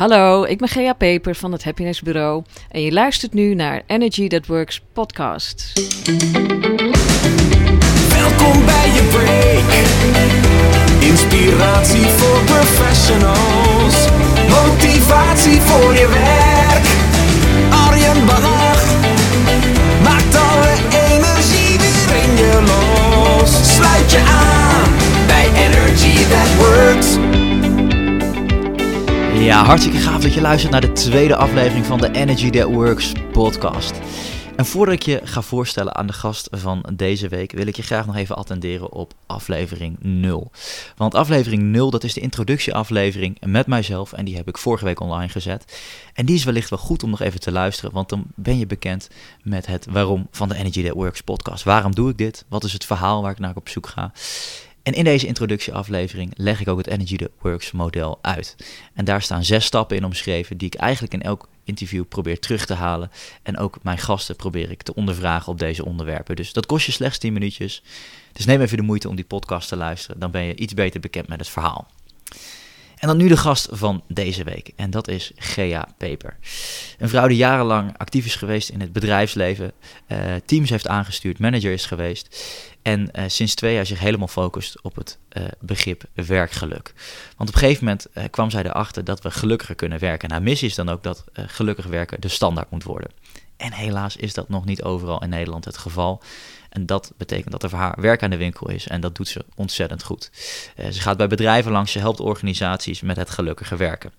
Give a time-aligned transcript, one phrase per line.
[0.00, 4.28] Hallo, ik ben Gea Peper van het Happiness Bureau en je luistert nu naar Energy
[4.28, 5.72] That Works podcast.
[8.08, 9.72] Welkom bij je break.
[11.10, 14.08] Inspiratie voor professionals.
[14.48, 16.86] Motivatie voor je werk.
[17.86, 18.84] Arjen Bach
[20.02, 20.72] maakt alle
[21.08, 23.74] energie weer in je los.
[23.74, 24.90] Sluit je aan
[25.26, 27.39] bij Energy That Works.
[29.40, 33.12] Ja, hartstikke gaaf dat je luistert naar de tweede aflevering van de Energy That Works
[33.32, 34.00] podcast.
[34.56, 37.82] En voordat ik je ga voorstellen aan de gast van deze week, wil ik je
[37.82, 40.50] graag nog even attenderen op aflevering 0.
[40.96, 45.00] Want aflevering 0, dat is de introductieaflevering met mijzelf en die heb ik vorige week
[45.00, 45.80] online gezet.
[46.14, 48.66] En die is wellicht wel goed om nog even te luisteren, want dan ben je
[48.66, 49.08] bekend
[49.42, 51.64] met het waarom van de Energy That Works podcast.
[51.64, 52.44] Waarom doe ik dit?
[52.48, 54.12] Wat is het verhaal waar ik naar op zoek ga?
[54.82, 58.56] En in deze introductieaflevering leg ik ook het Energy That Works model uit.
[58.94, 62.66] En daar staan zes stappen in omschreven die ik eigenlijk in elk interview probeer terug
[62.66, 63.10] te halen.
[63.42, 66.36] En ook mijn gasten probeer ik te ondervragen op deze onderwerpen.
[66.36, 67.82] Dus dat kost je slechts 10 minuutjes.
[68.32, 70.20] Dus neem even de moeite om die podcast te luisteren.
[70.20, 71.88] Dan ben je iets beter bekend met het verhaal.
[73.00, 74.72] En dan nu de gast van deze week.
[74.76, 76.36] En dat is Gea Peper.
[76.98, 79.72] Een vrouw die jarenlang actief is geweest in het bedrijfsleven.
[80.06, 82.44] eh, teams heeft aangestuurd, manager is geweest.
[82.82, 86.92] En eh, sinds twee jaar zich helemaal focust op het eh, begrip werkgeluk.
[87.36, 90.28] Want op een gegeven moment kwam zij erachter dat we gelukkiger kunnen werken.
[90.28, 93.10] En haar missie is dan ook dat gelukkig werken de standaard moet worden.
[93.56, 96.22] En helaas is dat nog niet overal in Nederland het geval.
[96.70, 98.88] En dat betekent dat er voor haar werk aan de winkel is.
[98.88, 100.30] En dat doet ze ontzettend goed.
[100.76, 104.12] Eh, ze gaat bij bedrijven langs, ze helpt organisaties met het gelukkiger werken.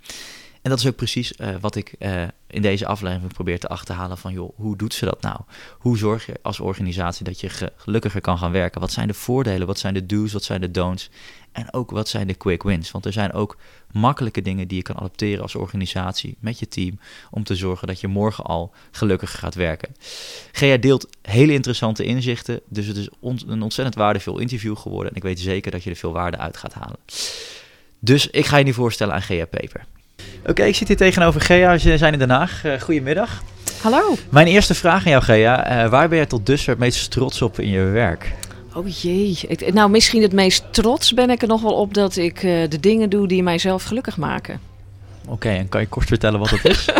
[0.61, 4.17] En dat is ook precies eh, wat ik eh, in deze aflevering probeer te achterhalen
[4.17, 5.39] van, joh, hoe doet ze dat nou?
[5.77, 8.81] Hoe zorg je als organisatie dat je ge- gelukkiger kan gaan werken?
[8.81, 9.67] Wat zijn de voordelen?
[9.67, 10.33] Wat zijn de do's?
[10.33, 11.09] Wat zijn de don'ts?
[11.51, 12.91] En ook wat zijn de quick wins?
[12.91, 13.57] Want er zijn ook
[13.91, 16.99] makkelijke dingen die je kan adopteren als organisatie met je team
[17.31, 19.95] om te zorgen dat je morgen al gelukkiger gaat werken.
[20.51, 25.23] Gea deelt hele interessante inzichten, dus het is een ontzettend waardevol interview geworden en ik
[25.23, 26.97] weet zeker dat je er veel waarde uit gaat halen.
[27.99, 29.85] Dus ik ga je nu voorstellen aan Gea Peper.
[30.45, 31.71] Oké, ik zit hier tegenover Gea.
[31.71, 32.63] We zijn in Den Haag.
[32.63, 33.43] Eh, goedemiddag.
[33.81, 34.15] Hallo.
[34.29, 35.65] Mijn eerste vraag aan jou, Gea.
[35.65, 38.33] Eh, waar ben je tot dusver het meest trots op in je werk?
[38.75, 39.39] Oh jee.
[39.47, 42.69] Ik, nou, misschien het meest trots ben ik er nog wel op dat ik eh,
[42.69, 44.59] de dingen doe die mijzelf gelukkig maken.
[45.27, 46.85] Oké, en kan je kort vertellen wat dat is?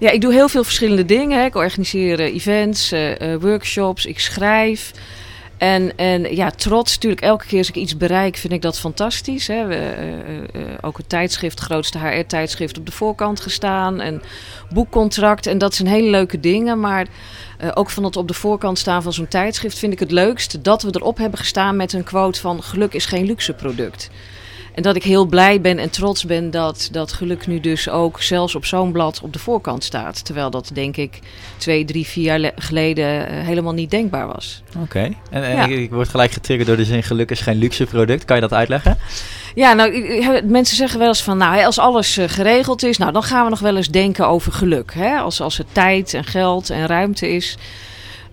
[0.00, 1.38] Ja, ik doe heel veel verschillende dingen.
[1.38, 1.44] Hè.
[1.44, 4.92] Ik organiseer eh, events, eh, workshops, ik schrijf.
[5.58, 7.22] En, en ja, trots natuurlijk.
[7.22, 9.46] Elke keer als ik iets bereik, vind ik dat fantastisch.
[9.46, 9.66] Hè.
[9.66, 14.00] We, eh, ook het tijdschrift, grootste HR-tijdschrift, op de voorkant gestaan.
[14.00, 14.22] En
[14.72, 15.46] boekcontract.
[15.46, 16.80] En dat zijn hele leuke dingen.
[16.80, 17.06] Maar
[17.74, 20.82] ook van het op de voorkant staan van zo'n tijdschrift vind ik het leukst dat
[20.82, 24.10] we erop hebben gestaan met een quote van geluk is geen luxe product.
[24.76, 28.22] En dat ik heel blij ben en trots ben dat, dat geluk nu dus ook
[28.22, 30.24] zelfs op zo'n blad op de voorkant staat.
[30.24, 31.18] Terwijl dat denk ik
[31.56, 34.62] twee, drie, vier jaar le- geleden eh, helemaal niet denkbaar was.
[34.82, 34.98] Oké.
[35.30, 35.64] En, en Ja.
[35.66, 38.24] ik, ik word gelijk getriggerd door de zin geluk is geen luxe product.
[38.24, 38.98] Kan je dat uitleggen?
[39.54, 43.22] Ja, nou, mensen zeggen wel eens van, nou, als alles eh, geregeld is, nou, dan
[43.22, 44.94] gaan we nog wel eens denken over geluk.
[44.94, 45.16] Hè?
[45.16, 47.56] Als, als er tijd en geld en ruimte is.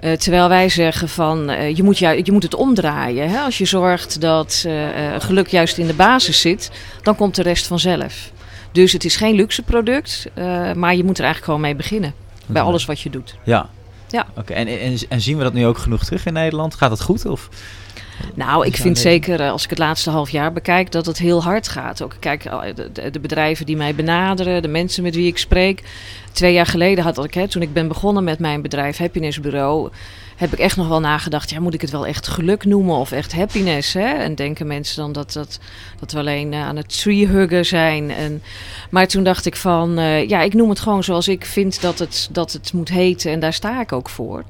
[0.04, 3.30] Eh, terwijl wij zeggen van, eh, je, moet ju- je moet het omdraaien.
[3.30, 3.40] Hè?
[3.40, 4.74] Als je zorgt dat eh,
[5.20, 6.72] geluk juist in de basis zit,
[7.02, 8.32] dan komt de rest vanzelf.
[8.72, 10.26] Dus het is geen luxe product,
[10.76, 12.14] maar je moet er eigenlijk gewoon mee beginnen.
[12.46, 13.36] Bij alles wat je doet.
[13.44, 13.70] Ja.
[14.10, 14.26] Ja.
[14.38, 16.76] Oké, en, en, en zien we dat nu ook genoeg terug in Nederland?
[16.76, 17.26] Gaat dat goed?
[17.26, 17.50] Of?
[18.34, 21.68] Nou, ik vind zeker als ik het laatste half jaar bekijk dat het heel hard
[21.68, 22.02] gaat.
[22.02, 22.44] Ook kijk,
[23.12, 25.84] de bedrijven die mij benaderen, de mensen met wie ik spreek.
[26.34, 29.90] Twee jaar geleden had ik, hè, toen ik ben begonnen met mijn bedrijf Happiness Bureau,
[30.36, 33.12] heb ik echt nog wel nagedacht, ja, moet ik het wel echt geluk noemen of
[33.12, 33.94] echt happiness?
[33.94, 34.14] Hè?
[34.14, 35.60] En denken mensen dan dat, dat,
[36.00, 38.12] dat we alleen eh, aan het treehuggen zijn.
[38.12, 38.42] En,
[38.90, 42.00] maar toen dacht ik van, eh, ja, ik noem het gewoon zoals ik vind dat
[42.00, 44.44] het, dat het moet heten en daar sta ik ook voor.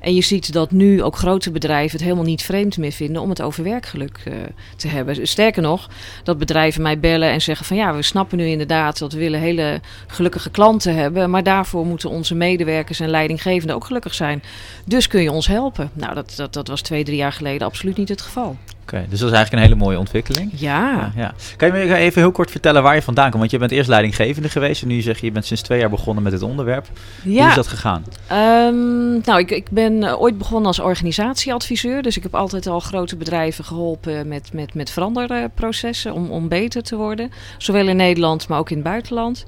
[0.00, 3.28] En je ziet dat nu ook grote bedrijven het helemaal niet vreemd meer vinden om
[3.28, 4.32] het over werkgeluk eh,
[4.76, 5.28] te hebben.
[5.28, 5.88] Sterker nog,
[6.22, 9.40] dat bedrijven mij bellen en zeggen van ja, we snappen nu inderdaad dat we willen
[9.40, 11.29] hele gelukkige klanten hebben.
[11.30, 14.42] Maar daarvoor moeten onze medewerkers en leidinggevenden ook gelukkig zijn.
[14.84, 15.90] Dus kun je ons helpen?
[15.92, 18.56] Nou, dat, dat, dat was twee, drie jaar geleden absoluut niet het geval.
[18.82, 20.50] Oké, dus dat is eigenlijk een hele mooie ontwikkeling.
[20.54, 20.90] Ja.
[20.90, 21.34] Ja, ja.
[21.56, 23.38] Kan je me even heel kort vertellen waar je vandaan komt?
[23.38, 25.90] Want je bent eerst leidinggevende geweest en nu zeg je, je bent sinds twee jaar
[25.90, 26.86] begonnen met dit onderwerp.
[27.22, 28.04] Hoe is dat gegaan?
[28.26, 32.02] Ehm, nou, ik, ik ben eh, ooit begonnen als organisatieadviseur.
[32.02, 36.82] Dus ik heb altijd al grote bedrijven geholpen met, met, met veranderprocessen om, om beter
[36.82, 37.30] te worden.
[37.58, 39.44] Zowel in Nederland, maar ook in het buitenland.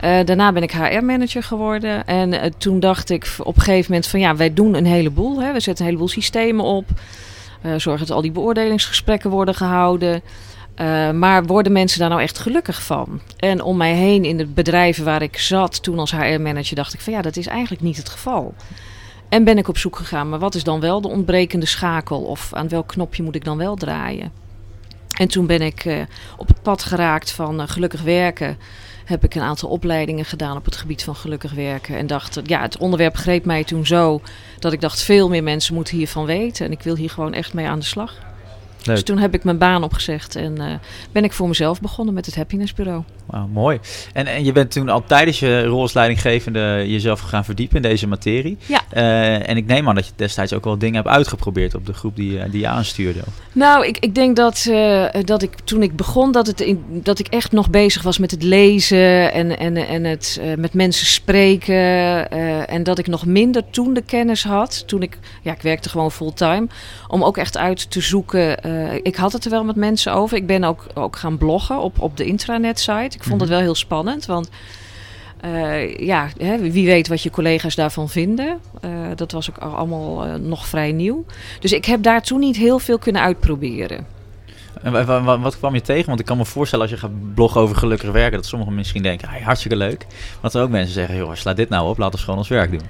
[0.00, 2.06] Eh, daarna ben ik HR-manager geworden.
[2.06, 5.42] En eh, toen dacht ik op een gegeven moment van ja, wij doen een heleboel.
[5.42, 5.52] Hè.
[5.52, 6.88] We zetten een heleboel systemen op.
[7.60, 10.22] Eh, zorgen dat al die beoordelingsgesprekken worden gehouden.
[10.74, 13.20] Eh, maar worden mensen daar nou echt gelukkig van?
[13.36, 17.00] En om mij heen in het bedrijven waar ik zat toen als HR-manager dacht ik
[17.00, 18.54] van ja, dat is eigenlijk niet het geval.
[19.28, 22.20] En ben ik op zoek gegaan, maar wat is dan wel de ontbrekende schakel?
[22.20, 24.32] Of aan welk knopje moet ik dan wel draaien?
[25.18, 26.06] En toen ben ik
[26.36, 28.58] op het pad geraakt van gelukkig werken.
[29.10, 31.96] Heb ik een aantal opleidingen gedaan op het gebied van gelukkig werken.
[31.96, 34.20] En dacht, ja, het onderwerp greep mij toen zo
[34.58, 36.66] dat ik dacht, veel meer mensen moeten hiervan weten.
[36.66, 38.29] En ik wil hier gewoon echt mee aan de slag.
[38.84, 38.96] Leuk.
[38.96, 40.74] Dus toen heb ik mijn baan opgezegd en eh,
[41.12, 43.02] ben ik voor mezelf begonnen met het Happiness Bureau.
[43.26, 43.78] Wauw, mooi.
[44.12, 47.82] En, en je bent toen al tijdens je rol als leidinggevende jezelf gaan verdiepen in
[47.82, 48.58] deze materie.
[48.66, 48.80] Ja.
[48.90, 51.92] Eh, en ik neem aan dat je destijds ook wel dingen hebt uitgeprobeerd op de
[51.92, 53.20] groep die, je- die je aanstuurde.
[53.52, 57.18] Nou, ik, ik denk dat, eh, dat ik toen ik begon, dat, het in, dat
[57.18, 61.06] ik echt nog bezig was met het lezen en, en, en het eh, met mensen
[61.06, 61.74] spreken.
[62.30, 64.82] eh, en dat ik nog minder toen de kennis had.
[64.88, 66.66] Toen ik, ja, ik werkte gewoon fulltime.
[67.08, 68.62] Om ook echt uit te zoeken.
[68.70, 70.36] Eh, ik had het er wel met mensen over.
[70.36, 73.16] Ik ben ook, ook gaan bloggen op, op de intranet-site.
[73.16, 73.48] Ik vond het Mhm.
[73.48, 74.48] wel heel spannend, want...
[75.40, 78.58] eh, ja, hè, wie weet wat je collega's daarvan vinden.
[78.80, 81.24] Eh, dat was ook al- allemaal nog vrij nieuw.
[81.60, 84.06] Dus ik heb daar toen niet heel veel kunnen uitproberen.
[84.82, 86.06] En wa- wa- wa- wat kwam je tegen?
[86.06, 89.02] Want ik kan me voorstellen als je gaat bloggen over gelukkig werken, dat sommigen misschien
[89.02, 90.06] denken, hey, hartstikke leuk.
[90.08, 92.48] Maar dat er ook mensen zeggen, joh, sla dit nou op, laten we gewoon ons
[92.48, 92.86] werk doen.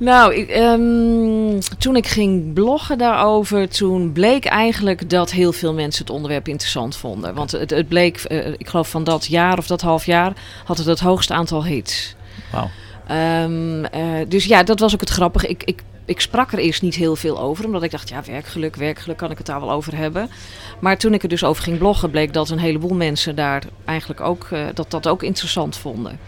[0.00, 6.04] Nou, ik, ehm, toen ik ging bloggen daarover, toen bleek eigenlijk dat heel veel mensen
[6.04, 7.34] het onderwerp interessant vonden.
[7.34, 10.32] Want het, het bleek, eh, ik geloof van dat jaar of dat half jaar,
[10.64, 12.14] had het het hoogste aantal hits.
[12.52, 12.70] Wauw.
[13.06, 15.48] Ehm, eh, dus ja, dat was ook het grappige.
[15.48, 18.76] Ik, ik, ik sprak er eerst niet heel veel over, omdat ik dacht, ja, werkgeluk,
[18.76, 20.30] werkgeluk, kan ik het daar wel over hebben.
[20.78, 24.20] Maar toen ik er dus over ging bloggen, bleek dat een heleboel mensen daar eigenlijk
[24.20, 26.18] ook, eh, dat, dat ook interessant vonden.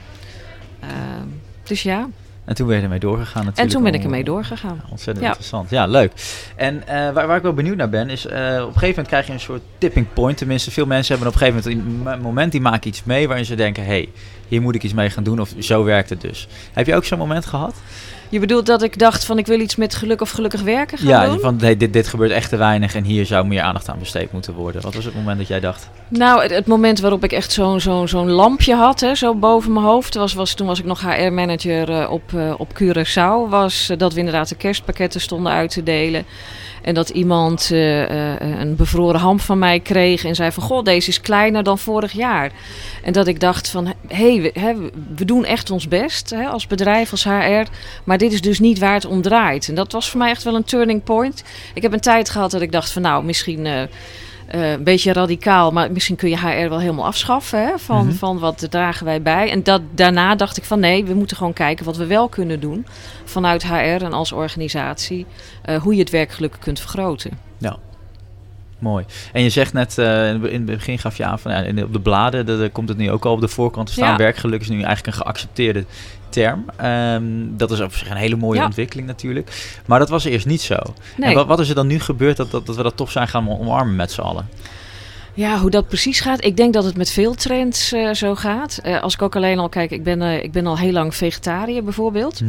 [0.80, 1.26] Ehm,
[1.62, 2.08] dus ja,
[2.44, 3.58] En toen ben je ermee doorgegaan natuurlijk.
[3.58, 4.74] en toen ben ik ermee doorgegaan.
[4.82, 5.26] Ja, Ontzettend Ja.
[5.26, 5.70] interessant.
[5.70, 6.12] Ja, leuk.
[6.56, 9.06] En eh, waar, waar ik wel benieuwd naar ben, is eh, op een gegeven moment
[9.06, 10.36] krijg je een soort tipping point.
[10.36, 13.26] Tenminste, veel mensen hebben op een gegeven moment een mo- moment, die maken iets mee
[13.26, 14.08] waarin ze denken, hé, hey,
[14.52, 16.49] hier moet ik iets mee gaan doen of zo werkt het dus.
[16.72, 17.75] Heb je ook zo'n moment gehad?
[18.28, 21.08] Je bedoelt dat ik dacht van ik wil iets met geluk of gelukkig werken gaan
[21.08, 21.40] ja, doen?
[21.40, 24.32] van hey, dit, dit gebeurt echt te weinig en hier zou meer aandacht aan besteed
[24.32, 24.82] moeten worden.
[24.82, 25.88] Wat was het moment dat jij dacht?
[26.08, 29.72] Nou, het, het moment waarop ik echt zo'n zo'n zo'n lampje had, hè, zo boven
[29.72, 33.48] mijn hoofd, was, was, toen was ik nog HR-manager eh, op, eh, op Curaçao.
[33.48, 36.25] Was eh, dat we inderdaad de kerstpakketten stonden uit te delen.
[36.82, 40.62] En dat iemand eh, eh, een bevroren ham van mij kreeg en zei van...
[40.62, 42.52] Goh, deze is kleiner dan vorig jaar.
[43.02, 46.67] En dat ik dacht van, hé, hey, we, we doen echt ons best hè, als
[46.67, 47.67] bedrijf, als HR.
[48.05, 49.69] Maar dit is dus niet waar het om draait.
[49.69, 51.44] En dat was voor mij echt wel een turning point.
[51.75, 53.67] Ik heb een tijd gehad dat ik dacht van, nou, misschien...
[53.67, 53.82] eh,
[54.52, 57.66] eh, een beetje radicaal, maar misschien kun je HR wel helemaal afschaffen.
[57.66, 57.78] Hè?
[57.78, 58.14] Van, Mhm.
[58.14, 59.50] van wat dragen wij bij.
[59.50, 62.60] En dat, daarna dacht ik van nee, we moeten gewoon kijken wat we wel kunnen
[62.60, 62.87] doen.
[63.25, 65.26] Vanuit HR en als organisatie.
[65.62, 67.38] eh, hoe je het werkgeluk kunt vergroten.
[68.82, 69.05] Mooi.
[69.32, 71.93] En je zegt net, eh, in het begin gaf je aan van ja, in- op
[71.93, 74.11] de bladen, dat, komt het nu ook al op de voorkant te staan.
[74.11, 74.17] Ja.
[74.17, 75.84] Werkgeluk is nu eigenlijk een geaccepteerde
[76.29, 76.64] term.
[76.76, 78.64] Ehm, dat is op zich een hele mooie Ja.
[78.64, 79.79] ontwikkeling natuurlijk.
[79.87, 80.76] Maar dat was eerst niet zo.
[81.17, 81.29] Nee.
[81.29, 83.29] En wat, wat is er dan nu gebeurd dat, dat, dat we dat toch zijn
[83.29, 84.49] gaan omarmen met z'n allen?
[85.34, 86.44] Ja, hoe dat precies gaat.
[86.44, 88.79] Ik denk dat het met veel trends eh, zo gaat.
[88.82, 91.84] Eh, als ik ook alleen al kijk, ik ben, ik ben al heel lang vegetariër
[91.84, 92.40] bijvoorbeeld.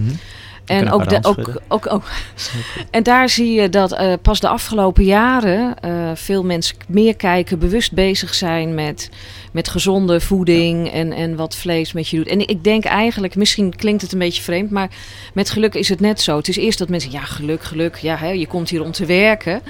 [0.65, 2.03] En ook, de, ook, ook, ook.
[2.91, 7.59] En daar zie je dat eh, pas de afgelopen jaren eh, veel mensen meer kijken,
[7.59, 9.09] bewust bezig zijn met,
[9.51, 12.27] met gezonde voeding en, en wat vlees met je doet.
[12.27, 14.89] En ik denk eigenlijk, misschien klinkt het een beetje vreemd, maar
[15.33, 16.37] met geluk is het net zo.
[16.37, 19.05] Het is eerst dat mensen, ja, geluk, geluk, ja, hè, je komt hier om te
[19.05, 19.61] werken.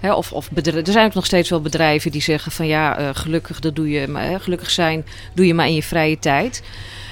[0.00, 2.98] Hè, of, of bedrijf, er zijn ook nog steeds wel bedrijven die zeggen van ja,
[2.98, 6.18] eh, gelukkig, dat doe je, maar, hè, gelukkig zijn doe je maar in je vrije
[6.18, 6.62] tijd.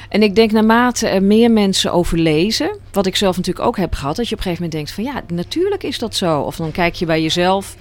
[0.08, 3.94] En ik denk naarmate er meer mensen over lezen, wat ik zelf natuurlijk ook heb
[3.94, 6.40] gehad, dat je op een gegeven moment denkt van ja, natuurlijk is dat zo.
[6.40, 7.76] Of dan kijk je bij jezelf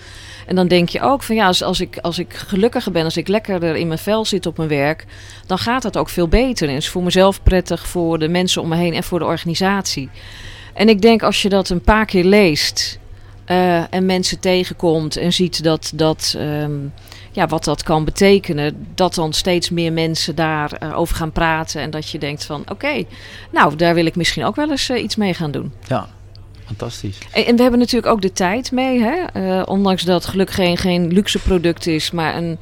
[0.48, 3.18] en dan denk je ook van ja, als, als, ik, als ik gelukkiger ben, als
[3.18, 5.06] ik lekkerder in mijn vel zit op mijn werk,
[5.46, 6.70] dan gaat dat ook veel beter.
[6.70, 10.10] En is voor mezelf prettig, voor de mensen om me heen en voor de organisatie.
[10.74, 13.00] En ik denk als je dat een paar keer leest
[13.46, 16.72] eh, en mensen tegenkomt en ziet dat, dat ehm,
[17.38, 21.90] ja, wat dat kan betekenen, dat dan steeds meer mensen daarover over gaan praten en
[21.90, 23.04] dat je denkt van oké,
[23.52, 25.74] nou daar wil ik misschien ook wel eens eh, iets mee gaan doen.
[25.88, 26.08] Ja,
[26.66, 27.18] fantastisch.
[27.32, 29.16] En, en we hebben natuurlijk ook de tijd mee, hè?
[29.34, 32.58] Eh, ondanks dat geluk geen, geen luxe product is, maar een,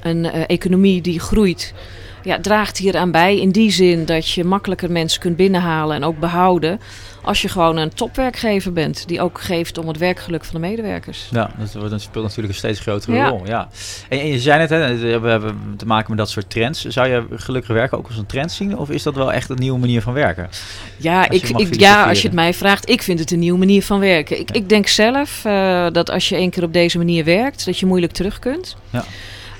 [0.00, 1.74] een eh, economie die groeit.
[2.22, 6.04] Ja, draagt hier aan bij in die zin dat je makkelijker mensen kunt binnenhalen en
[6.04, 6.80] ook behouden.
[7.26, 11.28] Als je gewoon een topwerkgever bent die ook geeft om het werkgeluk van de medewerkers.
[11.30, 13.28] Ja, dat, wordt, dat speelt natuurlijk een steeds grotere Ja.
[13.28, 13.46] rol.
[13.46, 13.68] Ja.
[14.08, 16.84] En, en je zei net, hè, we hebben te maken met dat soort trends.
[16.84, 18.78] Zou je gelukkig werken ook als een trend zien?
[18.78, 20.48] Of is dat wel echt een nieuwe manier van werken?
[20.96, 23.38] Ja, Als je ik, ik, ja, als je het mij vraagt, ik vind het een
[23.38, 24.38] nieuwe manier van werken.
[24.40, 24.54] Ik, Ja.
[24.54, 27.86] ik denk zelf eh, dat als je één keer op deze manier werkt, dat je
[27.86, 28.76] moeilijk terug kunt.
[28.90, 29.04] Ja.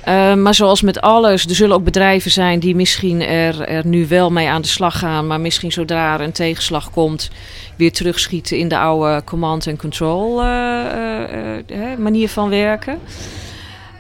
[0.09, 4.07] Uh, maar zoals met alles, er zullen ook bedrijven zijn die misschien er, er nu
[4.07, 7.31] wel mee aan de slag gaan, maar misschien zodra er een tegenslag komt,
[7.77, 12.99] weer terugschieten in de oude command and control uh, manier van werken.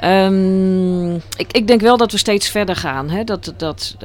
[0.04, 3.10] Um, ik, ik, denk wel dat we steeds verder gaan.
[3.10, 3.24] Hè?
[3.24, 3.96] Dat, dat,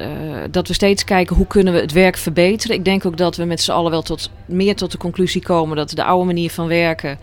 [0.50, 2.76] dat we steeds kijken hoe kunnen we het werk verbeteren.
[2.76, 5.76] Ik denk ook dat we met z'n allen wel tot, meer tot de conclusie komen
[5.76, 7.18] dat de oude manier van werken,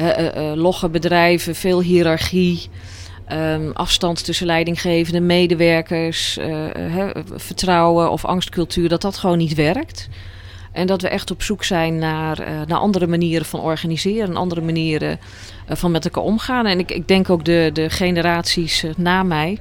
[0.00, 2.68] uh, logge bedrijven, veel hiërarchie,
[3.32, 6.38] um, afstand tussen leidinggevende medewerkers,
[7.34, 10.08] vertrouwen of angstcultuur, dat dat gewoon niet werkt.
[10.72, 14.60] En dat we echt op zoek zijn naar, uh, naar andere manieren van organiseren, andere
[14.60, 15.18] manieren
[15.70, 16.66] uh, van met elkaar omgaan.
[16.66, 19.58] En ik, ik denk ook de, de generaties na mij,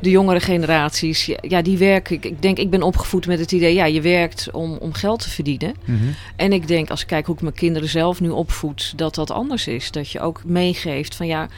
[0.00, 2.16] de jongere generaties, ja, ja, die werken.
[2.16, 5.22] Ik, ik, denk, ik ben opgevoed met het idee, ja, je werkt om, om geld
[5.22, 5.74] te verdienen.
[5.84, 6.14] Mm -hmm.
[6.36, 9.30] En ik denk, als ik kijk hoe ik mijn kinderen zelf nu opvoed, dat dat
[9.30, 9.90] anders is.
[9.90, 11.48] Dat je ook meegeeft van ja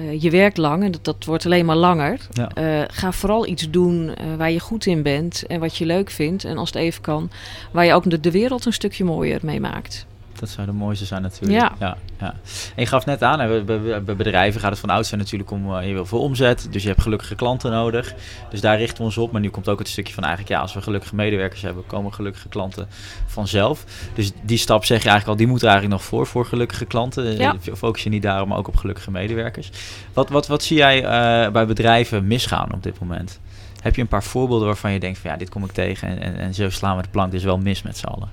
[0.00, 2.26] uh, je werkt lang en dat, dat wordt alleen maar langer.
[2.32, 2.50] Ja.
[2.58, 6.10] Uh, ga vooral iets doen uh, waar je goed in bent en wat je leuk
[6.10, 6.44] vindt.
[6.44, 7.30] En als het even kan,
[7.70, 10.06] waar je ook de, de wereld een stukje mooier mee maakt.
[10.38, 11.60] Dat zou de mooiste zijn natuurlijk.
[11.60, 11.72] Ja.
[11.78, 12.34] ja, ja.
[12.74, 16.06] En je gaf net aan, bij, bedrijven gaat het van oudsher natuurlijk om, je wil
[16.06, 18.14] veel omzet, dus je hebt gelukkige klanten nodig.
[18.50, 19.32] Dus daar richten we ons op.
[19.32, 22.14] Maar nu komt ook het stukje van eigenlijk, ja, als we gelukkige medewerkers hebben, komen
[22.14, 22.88] gelukkige klanten
[23.26, 23.84] vanzelf.
[24.14, 26.84] Dus die stap zeg je eigenlijk al, die moet er eigenlijk nog voor, voor gelukkige
[26.84, 27.36] klanten.
[27.36, 27.56] Ja.
[27.74, 29.70] Focus je niet daarom, maar ook op gelukkige medewerkers.
[30.12, 33.40] Wat, wat, wat zie jij uh, bij bedrijven misgaan op dit moment?
[33.80, 36.20] Heb je een paar voorbeelden waarvan je denkt van ja, dit kom ik tegen en,
[36.20, 38.30] en, en zo slaan we de plank dus wel mis met z'n allen?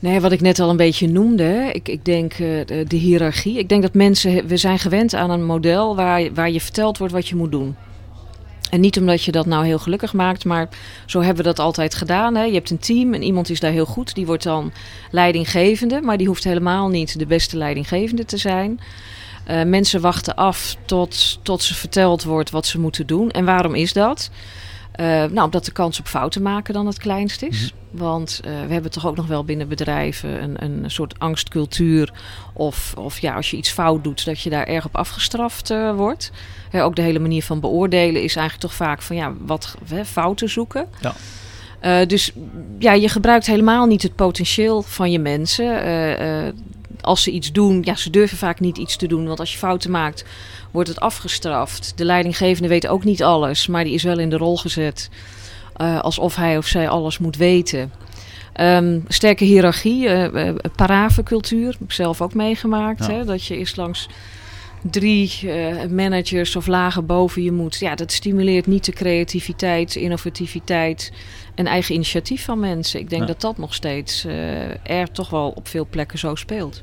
[0.00, 1.70] Nee, wat ik net al een beetje noemde.
[1.72, 3.58] Ik, ik denk uh, de, hiërarchie.
[3.58, 7.12] Ik denk dat mensen, we zijn gewend aan een model waar, waar je verteld wordt
[7.12, 7.76] wat je moet doen.
[8.70, 10.68] En niet omdat je dat nou heel gelukkig maakt, maar
[11.06, 12.34] zo hebben we dat altijd gedaan.
[12.34, 12.42] Hè.
[12.42, 14.14] Je hebt een team en iemand is daar heel goed.
[14.14, 14.72] Die wordt dan
[15.10, 18.80] leidinggevende, maar die hoeft helemaal niet de beste leidinggevende te zijn.
[19.50, 23.30] Uh, mensen wachten af tot, tot ze verteld wordt wat ze moeten doen.
[23.30, 24.30] En waarom is dat?
[25.00, 27.72] Uh, nou, omdat de kans op fouten maken dan het kleinst is.
[27.72, 27.98] Mm-hmm.
[27.98, 32.12] Want uh, we hebben toch ook nog wel binnen bedrijven een, een soort angstcultuur.
[32.52, 35.94] Of, of ja, als je iets fout doet, dat je daar erg op afgestraft uh,
[35.94, 36.30] wordt.
[36.70, 40.04] Hè, ook de hele manier van beoordelen is eigenlijk toch vaak van ja, wat hè,
[40.04, 40.86] fouten zoeken.
[41.00, 41.14] Ja.
[41.82, 42.32] Uh, dus
[42.78, 45.86] ja, je gebruikt helemaal niet het potentieel van je mensen.
[45.86, 46.52] Uh, uh,
[47.02, 49.26] als ze iets doen, ja, ze durven vaak niet iets te doen.
[49.26, 50.24] Want als je fouten maakt,
[50.70, 51.92] wordt het afgestraft.
[51.96, 55.10] De leidinggevende weet ook niet alles, maar die is wel in de rol gezet.
[56.00, 57.92] alsof hij of zij alles moet weten.
[58.60, 60.08] Um, sterke hiërarchie,
[60.76, 63.06] paravencultuur, heb ik zelf ook meegemaakt.
[63.06, 63.12] Ja.
[63.12, 64.08] Hè, dat je eerst langs
[64.90, 67.78] drie uh, managers of lagen boven je moet.
[67.78, 71.12] Ja, dat stimuleert niet de creativiteit, innovativiteit
[71.54, 73.00] en eigen initiatief van mensen.
[73.00, 73.26] Ik denk ja.
[73.26, 76.82] dat dat nog steeds uh, er toch wel op veel plekken zo speelt.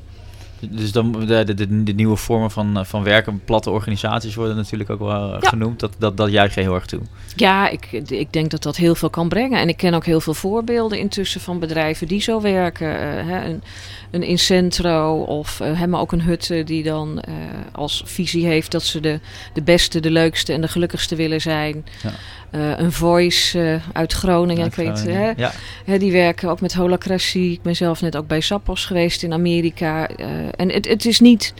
[0.70, 4.90] Dus dan de, de, de, de, nieuwe vormen van, van werken, platte organisaties worden natuurlijk
[4.90, 5.38] ook wel ja.
[5.40, 5.80] genoemd.
[5.80, 7.00] Dat, dat, dat juich je heel erg toe.
[7.36, 9.58] Ja, ik, ik denk dat dat heel veel kan brengen.
[9.58, 12.86] En ik ken ook heel veel voorbeelden intussen van bedrijven die zo werken.
[12.86, 12.98] Uh,
[13.30, 13.62] hè, een,
[14.10, 17.34] een Incentro of uh, ook een Hutte die dan uh,
[17.72, 19.20] als visie heeft dat ze de,
[19.52, 21.86] de beste, de leukste en de gelukkigste willen zijn.
[22.02, 22.10] Ja.
[22.50, 25.26] Uh, een Voice uit Groningen, uit ik Groningen.
[25.26, 25.52] weet hè, ja.
[25.84, 27.52] hè, die werken ook met holacratie.
[27.52, 30.08] Ik ben zelf net ook bij Sappos geweest in Amerika.
[30.56, 31.54] En het, het is niet...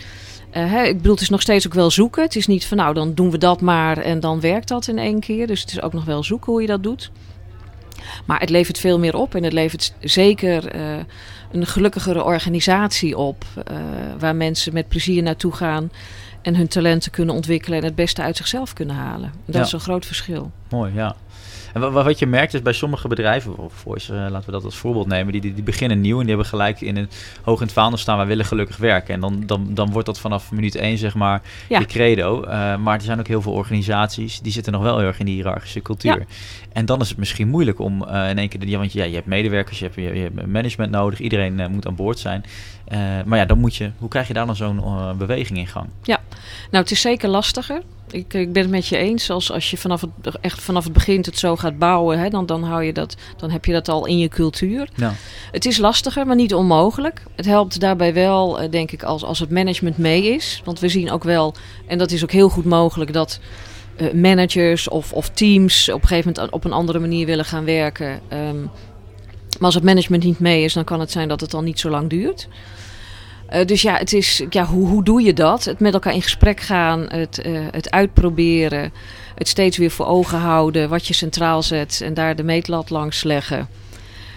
[0.57, 2.23] Uh, hè, ik bedoel, het is nog steeds ook wel zoeken.
[2.23, 4.99] Het is niet van nou, dan doen we dat maar en dan werkt dat in
[4.99, 5.47] één keer.
[5.47, 7.11] Dus het is ook nog wel zoeken hoe je dat doet.
[8.25, 10.97] Maar het levert veel meer op en het levert zeker uh,
[11.53, 13.45] een gelukkigere organisatie op.
[13.71, 13.77] Uh,
[14.19, 15.91] waar mensen met plezier naartoe gaan
[16.43, 19.33] en hun talenten kunnen ontwikkelen en het beste uit zichzelf kunnen halen.
[19.45, 19.63] Dat ja.
[19.63, 20.51] is een groot verschil.
[20.71, 21.17] Mooi, ja.
[21.75, 25.07] En wat je merkt is bij sommige bedrijven, Voice, uh, laten we dat als voorbeeld
[25.07, 27.09] nemen, die, die, die, beginnen nieuw en die hebben gelijk in een
[27.43, 29.15] hoog in het vaandel staan, wij willen gelukkig werken.
[29.15, 31.79] En dan, dan, dan wordt dat vanaf minuut één zeg maar ja.
[31.79, 32.43] je credo.
[32.43, 35.27] Uh, maar er zijn ook heel veel organisaties, die zitten nog wel heel erg in
[35.27, 36.19] die hiërarchische cultuur.
[36.19, 36.27] Ja.
[36.73, 39.15] En dan is het misschien moeilijk om uh, in één keer, de, want ja, je
[39.15, 42.45] hebt medewerkers, je hebt, je, je hebt management nodig, iedereen moet aan boord zijn.
[43.25, 44.83] Maar ja, dan moet je, hoe krijg je daar dan zo'n
[45.19, 45.89] beweging in gang?
[46.03, 46.21] Ja,
[46.71, 47.83] nou het is zeker lastiger.
[48.11, 49.31] Ik, ik ben het met je eens.
[49.31, 52.47] Als, als je vanaf het, echt vanaf het begin het zo gaat bouwen, hè, dan,
[52.47, 54.89] dan, hou je dat, dan heb je dat al in je cultuur.
[54.95, 55.15] Ja.
[55.53, 57.23] Het is lastiger, maar niet onmogelijk.
[57.37, 60.63] Het helpt daarbij wel, denk ik, als, als het management mee is.
[60.65, 61.55] Want we zien ook wel,
[61.87, 63.41] en dat is ook heel goed mogelijk, dat
[64.15, 68.21] managers of, of teams op een gegeven moment op een andere manier willen gaan werken.
[68.33, 68.71] Um,
[69.59, 71.81] maar als het management niet mee is, dan kan het zijn dat het dan niet
[71.81, 72.49] zo lang duurt.
[73.53, 75.65] Uh, dus ja, het is, ja hoe, hoe doe je dat?
[75.65, 78.93] Het met elkaar in gesprek gaan, het, uh, het uitproberen,
[79.35, 83.23] het steeds weer voor ogen houden, wat je centraal zet en daar de meetlat langs
[83.23, 83.69] leggen.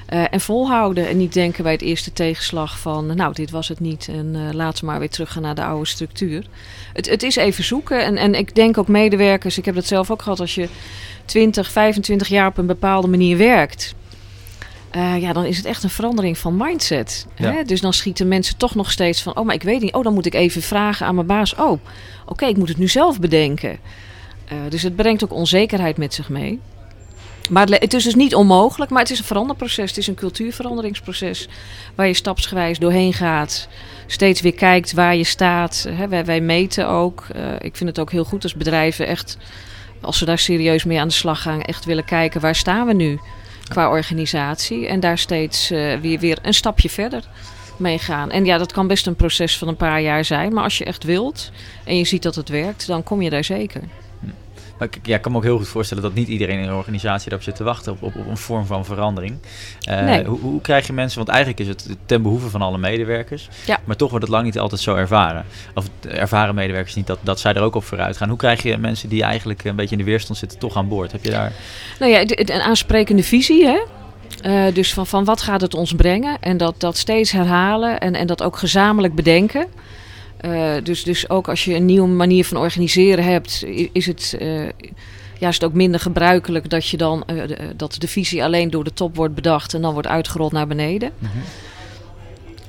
[0.06, 3.80] Eh, en volhouden en niet denken bij het eerste tegenslag van, nou, dit was het
[3.80, 6.46] niet en laten we maar weer teruggaan naar de oude structuur.
[6.94, 10.12] Het, het is even zoeken en, en ik denk ook medewerkers, ik heb dat zelf
[10.12, 10.68] ook gehad, als je
[11.26, 13.96] 20, 25 jaar op een bepaalde manier werkt,
[14.96, 17.28] uh, ja, dan is het echt een verandering van mindset.
[17.36, 17.52] Ja.
[17.52, 17.64] Hè?
[17.64, 19.94] Dus dan schieten mensen toch nog steeds van: oh, maar ik weet niet.
[19.94, 21.56] Oh, dan moet ik even vragen aan mijn baas.
[21.56, 21.80] Oh,
[22.26, 23.80] oké, ik moet het nu zelf bedenken.
[24.52, 26.60] Uh, dus het brengt ook onzekerheid met zich mee.
[27.50, 29.90] Maar het, het, is dus niet onmogelijk, maar het is een veranderproces.
[29.90, 31.48] Het is een cultuurveranderingsproces
[31.96, 33.68] waar je stapsgewijs doorheen gaat.
[34.08, 35.88] Steeds weer kijkt waar je staat.
[35.90, 36.08] Hè?
[36.08, 37.26] Wij, wij, meten ook.
[37.36, 39.38] Uh, ik vind het ook heel goed als bedrijven echt,
[40.02, 42.94] als ze daar serieus mee aan de slag gaan, echt willen kijken waar staan we
[42.94, 43.20] nu
[43.68, 44.88] qua organisatie.
[44.88, 47.24] En daar steeds uh, weer, weer een stapje verder
[47.78, 48.32] mee gaan.
[48.32, 50.54] En ja, dat kan best een proces van een paar jaar zijn.
[50.54, 51.52] Maar als je echt wilt
[51.84, 53.82] en je ziet dat het werkt, dan kom je daar zeker.
[54.78, 56.76] Maar ik, ja, ik kan me ook heel goed voorstellen dat niet iedereen in een
[56.76, 59.38] organisatie erop zit te wachten op, op, op een vorm van verandering.
[59.90, 60.24] Uh, nee.
[60.24, 63.80] hoe, hoe, krijg je mensen, want eigenlijk is het ten behoeve van alle medewerkers, ja.
[63.84, 65.46] maar toch wordt het lang niet altijd zo ervaren.
[65.74, 68.30] Of ervaren medewerkers niet dat, dat zij er ook op vooruit gaan.
[68.30, 71.12] Hoe krijg je mensen die eigenlijk een beetje in de weerstand zitten toch aan boord?
[71.12, 71.52] Heb je daar...
[72.00, 73.80] Nou ja, een aansprekende visie hè.
[74.46, 76.38] Uh, dus van, van wat gaat het ons brengen?
[76.40, 79.68] En dat, dat steeds herhalen en, en dat ook gezamenlijk bedenken.
[80.46, 84.70] Uh, dus, dus ook als je een nieuwe manier van organiseren hebt, is het uh,
[85.40, 88.94] juist ook minder gebruikelijk dat je dan uh, de, dat de visie alleen door de
[88.94, 91.12] top wordt bedacht en dan wordt uitgerold naar beneden.
[91.18, 91.42] Mm -hmm.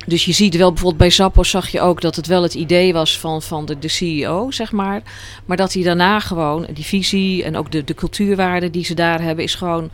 [0.05, 2.93] Dus je ziet wel bijvoorbeeld bij Zappos zag je ook dat het wel het idee
[2.93, 5.01] was van, van de, de CEO, zeg maar.
[5.45, 9.21] Maar dat hij daarna gewoon die visie en ook de, de cultuurwaarden die ze daar
[9.21, 9.89] hebben, is gewoon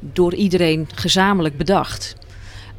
[0.00, 2.16] door iedereen gezamenlijk bedacht.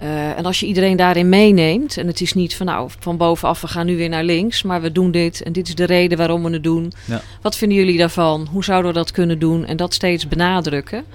[0.04, 3.62] Uh, en als je iedereen daarin meeneemt, en het is niet van nou van bovenaf
[3.62, 6.18] we gaan nu weer naar links, maar we doen dit en dit is de reden
[6.18, 6.92] waarom we het doen.
[7.06, 7.22] Ja.
[7.42, 8.48] Wat vinden jullie daarvan?
[8.52, 9.66] Hoe zouden we dat kunnen doen?
[9.66, 11.06] En dat steeds benadrukken.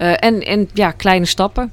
[0.00, 1.72] Uh, en, en ja, kleine stappen.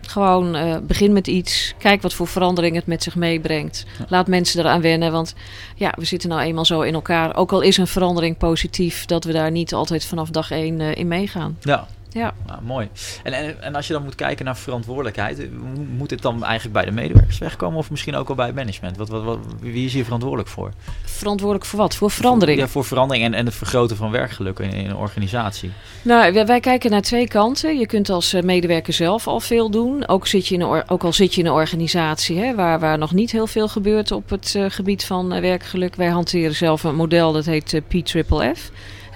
[0.00, 1.74] Gewoon uh, begin met iets.
[1.78, 3.84] Kijk wat voor verandering het met zich meebrengt.
[4.08, 5.12] Laat mensen eraan wennen.
[5.12, 5.34] Want
[5.74, 7.36] ja, we zitten nou eenmaal zo in elkaar.
[7.36, 11.08] Ook al is een verandering positief, dat we daar niet altijd vanaf dag één in
[11.08, 11.58] meegaan.
[11.60, 12.34] Ja, ja.
[12.46, 12.88] Nou, mooi.
[13.22, 15.48] En, en, en, als je dan moet kijken naar verantwoordelijkheid,
[15.96, 18.96] moet het dan eigenlijk bij de medewerkers wegkomen of misschien ook al bij het management?
[18.96, 20.70] Wat, wat, wat, wie is hier verantwoordelijk voor?
[21.04, 21.94] Verantwoordelijk voor wat?
[21.94, 22.58] Voor verandering?
[22.58, 25.72] Ja, voor verandering en, en het vergroten van werkgeluk in, in een organisatie.
[26.02, 27.78] Nou, wij, wij, kijken naar twee kanten.
[27.78, 30.08] Je kunt als medewerker zelf al veel doen.
[30.08, 32.98] Ook, zit je in een, ook al zit je in een organisatie hè, waar, waar
[32.98, 35.94] nog niet heel veel gebeurt op het uh, gebied van uh, werkgeluk.
[35.94, 38.70] Wij hanteren zelf een model dat heet uh, PFFF.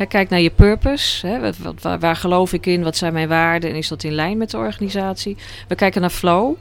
[0.08, 1.40] Kijk naar je purpose.
[1.58, 2.82] Wat, waar, geloof ik in?
[2.82, 3.70] Wat zijn mijn waarden?
[3.70, 5.36] En is dat in lijn met de organisatie?
[5.68, 6.54] We kijken naar flow.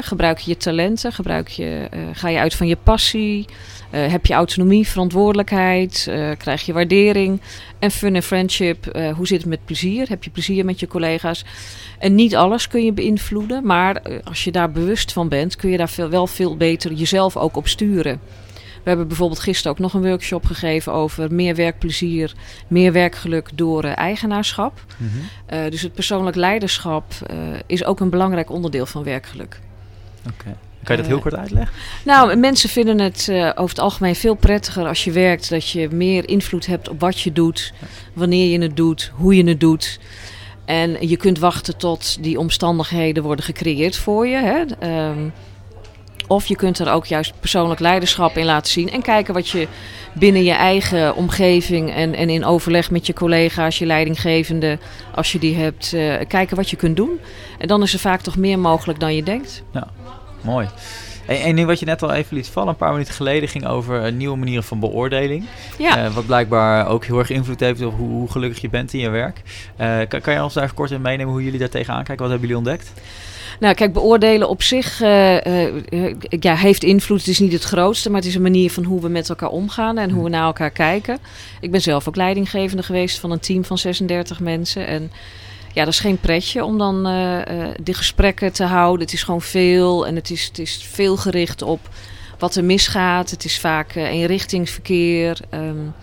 [0.00, 1.12] Gebruik je je talenten?
[1.12, 3.46] Gebruik je, uh, ga je uit van je passie?
[3.94, 6.06] Uh, heb je autonomie, verantwoordelijkheid?
[6.08, 7.40] Uh, krijg je waardering?
[7.78, 8.98] En fun en friendship.
[9.16, 10.08] hoe zit het met plezier?
[10.08, 11.44] Heb je plezier met je collega's?
[11.98, 13.66] En niet alles kun je beïnvloeden.
[13.66, 17.36] Maar als je daar bewust van bent, kun je daar veel, wel veel beter jezelf
[17.36, 18.20] ook op sturen.
[18.82, 22.34] We hebben bijvoorbeeld gisteren ook nog een workshop gegeven over meer werkplezier,
[22.68, 24.80] meer werkgeluk door uh, eigenaarschap.
[24.96, 25.58] Mm -hmm.
[25.58, 27.36] uh, dus het persoonlijk leiderschap uh,
[27.66, 29.60] is ook een belangrijk onderdeel van werkgeluk.
[30.26, 30.34] Oké.
[30.40, 30.56] Okay.
[30.82, 31.76] Kan je dat heel kort uitleggen?
[32.04, 36.28] Nou, mensen vinden het over het algemeen veel prettiger als je werkt, dat je meer
[36.28, 37.72] invloed hebt op wat je doet,
[38.12, 39.98] wanneer je het doet, hoe je het doet.
[40.64, 44.36] En je kunt wachten tot die omstandigheden worden gecreëerd voor je.
[44.36, 44.88] Hè?
[45.08, 45.32] Um,
[46.28, 48.90] of je kunt er ook juist persoonlijk leiderschap in laten zien.
[48.90, 49.68] En kijken wat je
[50.12, 54.78] binnen je eigen omgeving en, en in overleg met je collega's, je leidinggevende,
[55.14, 57.20] als je die hebt, uh, kijken wat je kunt doen.
[57.58, 59.62] En dan is er vaak toch meer mogelijk dan je denkt.
[59.72, 59.88] Ja,
[60.40, 60.68] mooi.
[61.26, 64.12] Eén ding wat je net al even liet vallen, een paar minuten geleden, ging over
[64.12, 65.44] nieuwe manieren van beoordeling.
[65.78, 66.04] Ja.
[66.04, 69.00] Uh, wat blijkbaar ook heel erg invloed heeft op hoe, hoe gelukkig je bent in
[69.00, 69.42] je werk.
[69.80, 72.28] Uh, kan, kan je ons daar even kort in meenemen hoe jullie daar tegenaan kijken?
[72.28, 72.92] Wat hebben jullie ontdekt?
[73.60, 77.18] Nou, kijk, beoordelen op zich uh, uh, ja, heeft invloed.
[77.18, 79.48] Het is niet het grootste, maar het is een manier van hoe we met elkaar
[79.48, 81.18] omgaan en hoe we naar elkaar kijken.
[81.60, 84.86] Ik ben zelf ook leidinggevende geweest van een team van 36 mensen.
[84.86, 85.12] En
[85.72, 87.38] ja, dat is geen pretje om dan uh,
[87.82, 89.04] de gesprekken te houden.
[89.04, 91.80] Het is gewoon veel en het is, het is veel gericht op
[92.38, 93.30] wat er misgaat.
[93.30, 95.40] Het is vaak eenrichtingsverkeer.
[95.54, 95.94] Um,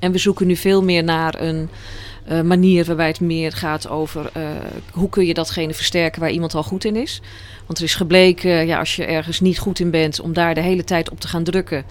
[0.00, 1.68] en we zoeken nu veel meer naar een
[2.28, 4.42] uh, manier waarbij het meer gaat over uh,
[4.92, 7.20] hoe kun je datgene versterken waar iemand al goed in is.
[7.66, 10.60] Want er is gebleken, ja, als je ergens niet goed in bent, om daar de
[10.60, 11.84] hele tijd op te gaan drukken.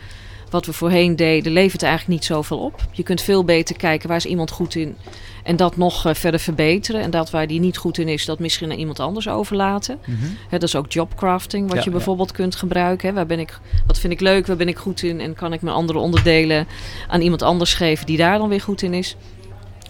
[0.50, 2.86] Wat we voorheen deden, levert er eigenlijk niet zoveel op.
[2.91, 4.96] Je kunt veel beter kijken waar is iemand goed in
[5.43, 7.02] en dat nog verder verbeteren.
[7.02, 10.00] En dat waar die niet goed in is, dat misschien aan iemand anders overlaten.
[10.06, 10.38] Mm -hmm.
[10.50, 12.36] He, dat is ook jobcrafting, wat ja, je bijvoorbeeld ja.
[12.36, 13.08] kunt gebruiken.
[13.08, 15.54] He, waar ben ik, wat vind ik leuk, waar ben ik goed in en kan
[15.54, 16.67] ik mijn andere onderdelen
[17.08, 19.15] aan iemand anders geven die daar dan weer goed in is.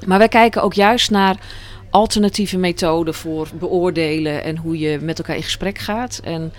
[0.05, 1.37] Maar wij kijken ook juist naar
[1.93, 6.21] alternatieve methoden voor beoordelen en hoe je met elkaar in gesprek gaat.
[6.23, 6.53] En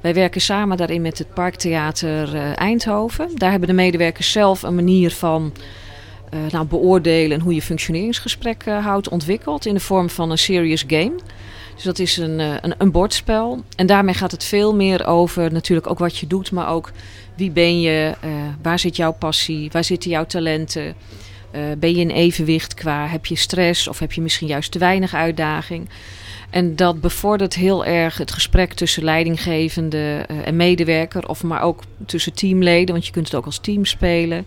[0.00, 3.30] wij werken samen daarin met het Parktheater uh, Eindhoven.
[3.34, 5.52] Daar hebben de medewerkers zelf een manier van
[6.34, 10.38] uh, nou, beoordelen en hoe je functioneringsgesprek uh, houdt ontwikkeld in de vorm van een
[10.38, 11.14] serious game.
[11.74, 13.62] Dus dat is een, een, een, bordspel.
[13.76, 16.90] En daarmee gaat het veel meer over natuurlijk ook wat je doet, maar ook
[17.36, 18.14] wie ben je,
[18.62, 20.94] waar zit jouw passie, waar zitten jouw talenten.
[21.78, 25.14] Ben je in evenwicht qua heb je stress of heb je misschien juist te weinig
[25.14, 25.88] uitdaging?
[26.52, 31.82] En dat bevordert heel erg het gesprek tussen leidinggevende uh, en medewerker, of maar ook
[32.06, 34.46] tussen teamleden, want je kunt het ook als team spelen.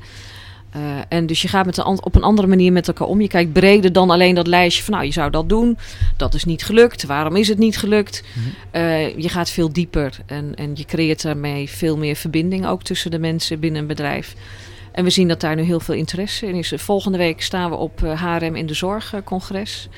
[0.76, 3.22] Uh, en dus je gaat met een, op een andere manier met elkaar om.
[3.22, 5.78] Je kijkt breder dan alleen dat lijstje van, nou, je zou dat doen.
[6.18, 7.06] Dat is niet gelukt.
[7.06, 8.24] Waarom is het niet gelukt?
[8.72, 13.12] Uh, je gaat veel dieper en, en je creëert daarmee veel meer verbinding ook tussen
[13.12, 14.36] de mensen binnen een bedrijf.
[14.96, 16.74] En we zien dat daar nu heel veel interesse in is.
[16.76, 19.90] Volgende week staan we op HRM in de Zorgcongres.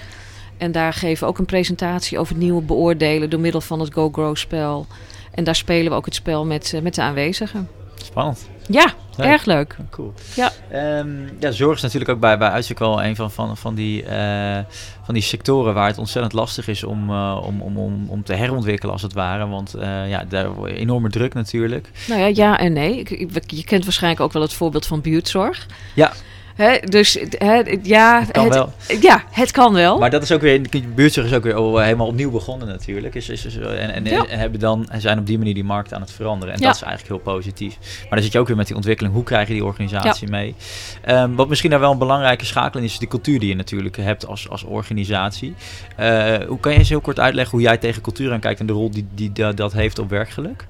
[0.57, 3.93] En daar geven we ook een presentatie over het nieuwe beoordelen door middel van het
[3.93, 4.87] Go Grow spel.
[5.31, 7.69] En daar spelen we ook het spel met, uh, met de aanwezigen.
[8.03, 8.49] Spannend.
[8.69, 9.27] Ja, leuk.
[9.27, 9.75] erg leuk.
[9.89, 10.13] Cool.
[10.35, 10.51] Ja.
[10.99, 14.03] Um, ja, zorg is natuurlijk ook bij, bij uitstek wel een van, van, van, die,
[14.03, 14.57] uh,
[15.03, 18.33] van die sectoren waar het ontzettend lastig is om, uh, om, om, om, om te
[18.33, 19.47] herontwikkelen als het ware.
[19.47, 21.89] Want uh, ja, daar enorme druk natuurlijk.
[22.07, 23.05] Nou ja, ja en nee.
[23.45, 25.65] Je kent waarschijnlijk ook wel het voorbeeld van buurtzorg.
[25.93, 26.13] Ja.
[26.89, 27.17] Dus
[27.83, 28.73] ja, het kan het, wel.
[29.01, 29.97] Ja, het kan wel.
[29.99, 33.15] Maar dat is ook weer, de buurtzorg is ook weer al helemaal opnieuw begonnen natuurlijk.
[33.15, 34.25] Is, is, is, en en, Ja.
[34.27, 36.53] en hebben dan, en zijn op die manier die markt aan het veranderen.
[36.53, 36.65] En Ja.
[36.67, 37.77] dat is eigenlijk heel positief.
[38.01, 39.13] Maar dan zit je ook weer met die ontwikkeling.
[39.15, 40.55] Hoe krijg je die organisatie mee?
[41.01, 43.97] Ehm, wat misschien daar wel een belangrijke schakeling is, is die cultuur die je natuurlijk
[43.97, 45.55] hebt als, als organisatie.
[45.95, 48.73] Eh, hoe kan je eens heel kort uitleggen hoe jij tegen cultuur aankijkt en de
[48.73, 50.65] rol die, die da- dat heeft op werkgeluk?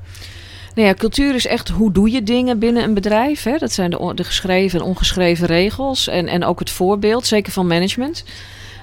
[0.77, 3.43] Nou ja, cultuur is echt hoe doe je dingen binnen een bedrijf.
[3.43, 3.57] Hè?
[3.57, 6.07] Dat zijn de, geschreven en ongeschreven regels.
[6.07, 8.23] En, en ook het voorbeeld, zeker van management.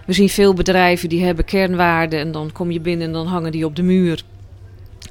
[0.07, 2.19] We zien veel bedrijven die hebben kernwaarden.
[2.19, 4.23] En dan kom je binnen en dan hangen die op de muur.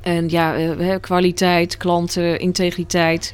[0.01, 3.33] En ja, eh, kwaliteit, klanten, integriteit.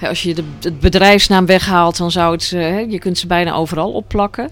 [0.00, 2.52] Als je de, het bedrijfsnaam weghaalt, dan zou het...
[2.52, 4.50] eh, je kunt ze bijna overal opplakken.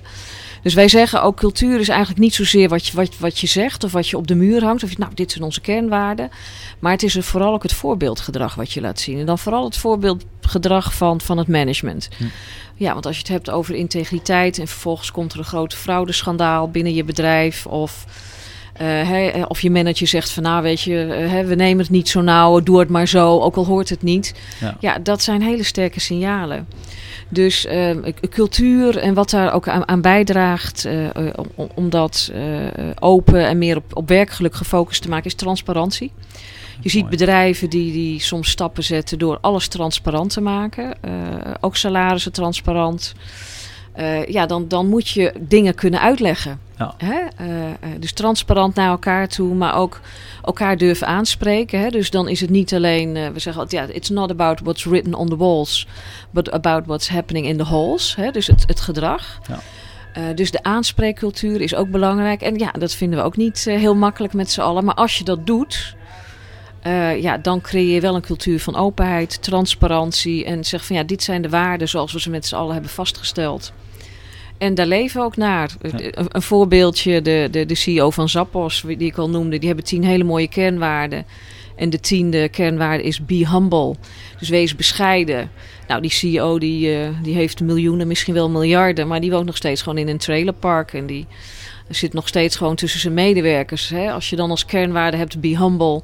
[0.63, 3.85] Dus wij zeggen ook, cultuur is eigenlijk niet zozeer wat je, wat, wat je zegt
[3.85, 4.83] of wat je op de muur hangt.
[4.83, 6.31] Of je, nou, dit zijn onze kernwaarden.
[6.79, 9.19] Maar het is vooral ook het voorbeeldgedrag wat je laat zien.
[9.19, 12.09] En dan vooral het voorbeeldgedrag van, van het management.
[12.17, 12.25] Hm.
[12.75, 16.71] Ja, want als je het hebt over integriteit en vervolgens komt er een groot fraudeschandaal
[16.71, 17.67] binnen je bedrijf.
[17.67, 18.05] Of,
[18.73, 22.09] eh, hè, of je manager zegt van nou weet je, eh, we nemen het niet
[22.09, 24.35] zo nauw, doe het maar zo, ook al hoort het niet.
[24.61, 24.77] Ja.
[24.81, 26.67] Ja, dat zijn hele sterke signalen.
[27.29, 27.97] Dus eh,
[28.31, 32.43] cultuur en wat daar ook aan, aan bijdraagt eh, eh, om, om dat eh,
[33.01, 36.13] open en meer op, op werkgeluk gefocust te maken, is transparantie.
[36.81, 40.95] Je ziet bedrijven die, die soms stappen zetten door alles transparant te maken.
[41.01, 41.11] Eh,
[41.61, 43.15] ook salarissen transparant.
[43.93, 46.61] Eh, ja, dan, dan moet je dingen kunnen uitleggen.
[46.79, 46.95] Ja.
[46.97, 47.21] Hè?
[47.37, 50.01] Eh, eh, dus transparant naar elkaar toe, maar ook
[50.45, 51.81] elkaar durven aanspreken.
[51.81, 51.89] Hè?
[51.89, 55.15] Dus dan is het niet alleen, we zeggen altijd, ja, it's not about what's written
[55.15, 55.87] on the walls,
[56.31, 58.17] but about what's happening in the halls.
[58.17, 58.31] Hè?
[58.31, 59.39] Dus het, het gedrag.
[59.49, 59.59] Ja.
[60.35, 62.43] Dus de aanspreekcultuur is ook belangrijk.
[62.43, 64.85] En ja, dat vinden we ook niet heel makkelijk met z'n allen.
[64.85, 65.97] Maar als je dat doet,
[67.19, 70.45] ja, dan creëer je wel een cultuur van openheid, transparantie.
[70.45, 72.91] En zeg van ja, dit zijn de waarden zoals we ze met z'n allen hebben
[72.91, 73.73] vastgesteld.
[74.59, 75.71] En daar leven we ook naar.
[75.83, 75.91] Ja.
[75.93, 79.87] Een, een voorbeeldje, de, de, de CEO van Zappos, die ik al noemde, die hebben
[79.87, 81.27] tien hele mooie kernwaarden.
[81.77, 83.97] En de tiende kernwaarde is be humble.
[84.39, 85.51] Dus wees bescheiden.
[85.87, 89.57] Nou, die CEO die, eh, die heeft miljoenen, misschien wel miljarden, maar die woont nog
[89.57, 90.93] steeds gewoon in een trailerpark.
[90.93, 91.27] En die
[91.89, 93.89] zit nog steeds gewoon tussen zijn medewerkers.
[93.89, 94.13] Hè?
[94.13, 96.03] Als je dan als kernwaarde hebt be humble.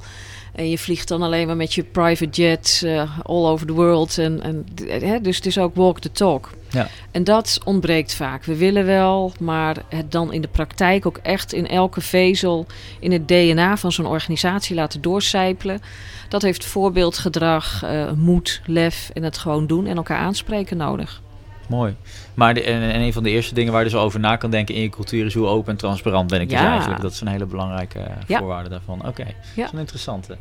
[0.58, 4.18] En je vliegt dan alleen maar met je private jet eh, all over the world.
[4.18, 5.20] En, en, hè?
[5.20, 6.50] Dus het is ook walk the talk.
[6.70, 6.88] Ja.
[7.10, 8.44] En dat ontbreekt vaak.
[8.44, 12.66] We willen wel, maar het dan in de praktijk ook echt in elke vezel,
[13.00, 15.80] in het DNA van zo'n organisatie laten doorcijpelen.
[16.28, 21.22] Dat heeft voorbeeldgedrag, eh, moed, lef en het gewoon doen en elkaar aanspreken nodig.
[21.68, 21.94] Mooi.
[22.34, 24.50] Maar de, en, en een van de eerste dingen waar je dus over na kan
[24.50, 26.70] denken in je cultuur is hoe open en transparant ben ik dus Ja.
[26.70, 27.00] eigenlijk.
[27.02, 28.38] Dat is een hele belangrijke eh, Ja.
[28.38, 29.06] voorwaarde daarvan.
[29.06, 29.24] Oké,
[29.56, 30.36] dat is een interessante.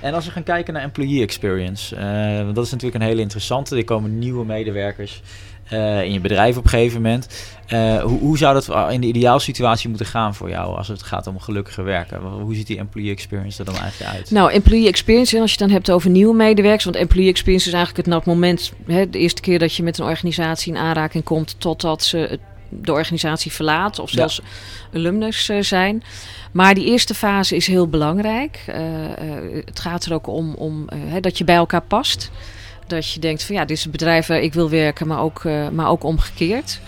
[0.00, 1.96] En als we gaan kijken naar employee experience,
[2.44, 3.76] want dat is natuurlijk een hele interessante.
[3.76, 5.22] Er komen nieuwe medewerkers
[5.70, 7.28] in je bedrijf op een gegeven moment.
[7.66, 11.26] Eh, hoe, hoe zou dat in de ideaalsituatie moeten gaan voor jou als het gaat
[11.26, 12.20] om gelukkiger werken?
[12.20, 14.30] Hoe ziet die employee experience er dan eigenlijk uit?
[14.30, 17.66] Nou, employee experience, en als je het dan hebt over nieuwe medewerkers, want employee experience
[17.68, 20.78] is eigenlijk het, het moment, hè, de eerste keer dat je met een organisatie in
[20.78, 24.16] aanraking komt, totdat ze het- de organisatie verlaten of Ja.
[24.16, 24.40] zelfs
[24.94, 26.02] alumnus eh, zijn.
[26.52, 28.62] Maar die eerste fase is heel belangrijk.
[28.66, 32.30] Eh, eh, het gaat er ook om, om eh, dat je bij elkaar past.
[32.86, 35.44] Dat je denkt van ja, dit is het bedrijf waar ik wil werken, maar ook,
[35.44, 36.80] eh, maar ook omgekeerd.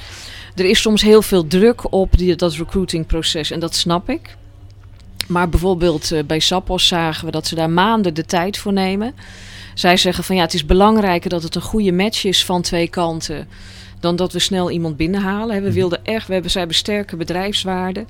[0.55, 4.37] er is soms heel veel druk op die, dat recruitingproces en dat snap ik.
[5.29, 9.15] Maar bijvoorbeeld eh, bij Sappos zagen we dat ze daar maanden de tijd voor nemen.
[9.75, 12.89] Zij zeggen van ja, het is belangrijker dat het een goede match is van twee
[12.89, 13.49] kanten.
[14.01, 15.57] Dan dat we snel iemand binnenhalen.
[15.57, 15.73] We Mhm.
[15.73, 18.09] wilden echt, we hebben, zij hebben sterke bedrijfswaarden.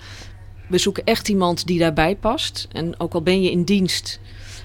[0.68, 2.68] We zoeken echt iemand die daarbij past.
[2.72, 4.20] En ook al ben je in dienst.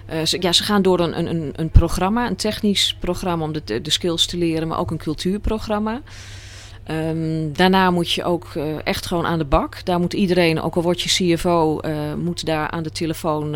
[0.06, 3.82] Eh, ze, ja, ze gaan door een, een, een- programma, een technisch programma om de,
[3.82, 6.02] de skills te leren, maar ook een cultuurprogramma.
[6.84, 9.86] Ehm, daarna moet je ook eh, echt gewoon aan de bak.
[9.86, 13.56] Daar moet iedereen, ook al word je CFO, eh, moet daar aan de telefoon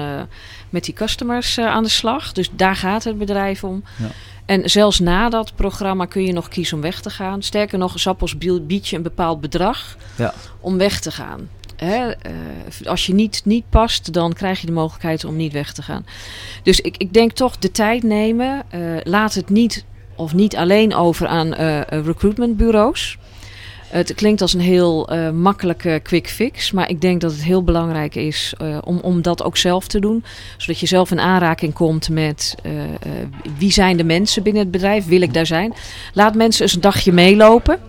[0.70, 2.32] met die customers aan de slag.
[2.32, 3.84] Dus daar gaat het bedrijf om.
[3.98, 4.08] Ja.
[4.46, 7.42] En zelfs na dat programma kun je nog kiezen om weg te gaan.
[7.42, 10.34] Sterker nog, Zappos bied- biedt je een bepaald bedrag Ja.
[10.60, 11.50] om weg te gaan.
[11.76, 12.08] Eh,
[12.84, 16.06] als je niet, niet past, dan krijg je de mogelijkheid om niet weg te gaan.
[16.64, 18.64] Dus ik, ik denk toch de tijd nemen.
[18.70, 19.86] eh, laat het niet
[20.16, 23.18] of niet alleen over aan eh, recruitmentbureaus.
[23.88, 28.16] Het klinkt als een heel makkelijke quick fix, maar ik denk dat het heel belangrijk
[28.16, 30.24] is om, om dat ook zelf te doen.
[30.58, 32.56] Zodat je zelf in aanraking komt met
[33.58, 35.74] wie zijn de mensen binnen het bedrijf, wil ik daar zijn.
[36.14, 37.80] Laat mensen eens een dagje meelopen.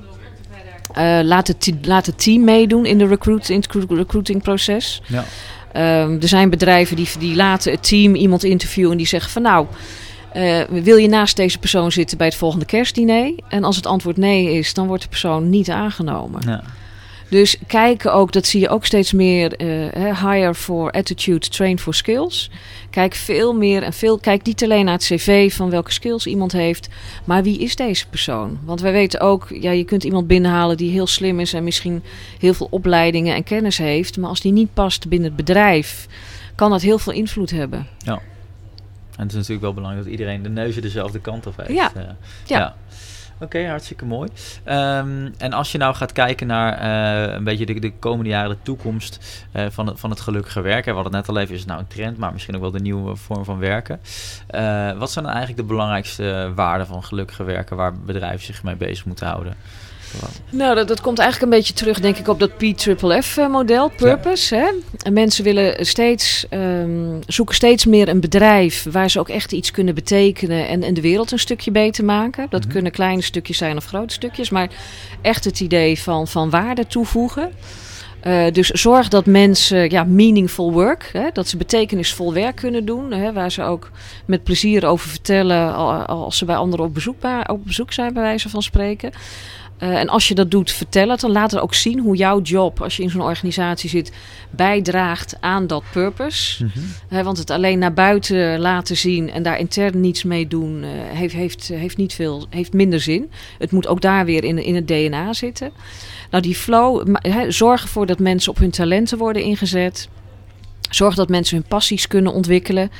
[0.96, 5.02] Eh, laat, het, laat het team meedoen in, de recruit, in het recru- recruitingproces.
[5.06, 5.24] Ja.
[5.72, 9.42] Ehm, er zijn bedrijven die, die laten het team iemand interviewen en die zeggen van
[9.42, 9.66] nou,
[10.32, 13.32] eh, wil je naast deze persoon zitten bij het volgende kerstdiner?
[13.48, 16.42] En als het antwoord nee is, dan wordt de persoon niet aangenomen.
[16.46, 16.62] Ja.
[17.28, 19.52] Dus kijken ook, dat zie je ook steeds meer,
[19.92, 22.50] hè, hire for attitude, train for skills.
[22.90, 26.52] Kijk veel meer en veel, kijk niet alleen naar het cv van welke skills iemand
[26.52, 26.88] heeft,
[27.24, 28.58] maar wie is deze persoon?
[28.64, 32.02] Want wij weten ook, ja, je kunt iemand binnenhalen die heel slim is en misschien
[32.38, 36.06] heel veel opleidingen en kennis heeft, maar als die niet past binnen het bedrijf,
[36.54, 37.86] kan dat heel veel invloed hebben.
[39.16, 41.72] En het is natuurlijk wel belangrijk dat iedereen de neuzen dezelfde kant op heeft.
[41.72, 41.90] Ja.
[41.94, 42.02] Eh,
[42.46, 42.74] Ja.
[43.40, 44.28] Oké, hartstikke mooi.
[44.64, 48.50] Ehm, en als je nou gaat kijken naar eh, een beetje de, de komende jaren,
[48.50, 50.88] de toekomst eh, van, het, van het gelukkige werken.
[50.88, 52.70] We hadden het net al even, is het nou een trend, maar misschien ook wel
[52.70, 54.00] de nieuwe vorm van werken.
[54.46, 58.76] Eh, wat zijn dan eigenlijk de belangrijkste waarden van gelukkige werken waar bedrijven zich mee
[58.76, 59.54] bezig moeten houden?
[60.50, 64.54] Nou, dat, dat komt eigenlijk een beetje terug, denk ik, op dat PFF-model, purpose.
[64.54, 64.66] Hè?
[65.02, 69.70] En mensen willen steeds, ehm, zoeken steeds meer een bedrijf waar ze ook echt iets
[69.70, 72.46] kunnen betekenen en, en de wereld een stukje beter maken.
[72.50, 72.72] Dat Mhm.
[72.72, 74.68] kunnen kleine stukjes zijn of grote stukjes, maar
[75.22, 77.50] echt het idee van, van waarde toevoegen.
[78.20, 83.12] Eh, dus zorg dat mensen ja, meaningful work, hè, dat ze betekenisvol werk kunnen doen,
[83.12, 83.90] hè, waar ze ook
[84.24, 87.16] met plezier over vertellen al- als ze bij anderen op bezoek,
[87.46, 89.10] op bezoek zijn, bij wijze van spreken.
[89.78, 91.20] Eh, en als je dat doet, vertel het.
[91.20, 94.12] Dan laat het ook zien hoe jouw job, als je in zo'n organisatie zit,
[94.50, 96.66] bijdraagt aan dat purpose.
[97.08, 100.88] Hè, want het alleen naar buiten laten zien en daar intern niets mee doen, eh,
[101.18, 103.30] heeft, heeft, heeft, niet veel, heeft minder zin.
[103.58, 105.70] Het moet ook daar weer in, in het DNA zitten.
[106.30, 107.16] Nou, die flow,
[107.48, 110.08] zorg ervoor dat mensen op hun talenten worden ingezet.
[110.90, 112.90] Zorg dat mensen hun passies kunnen ontwikkelen.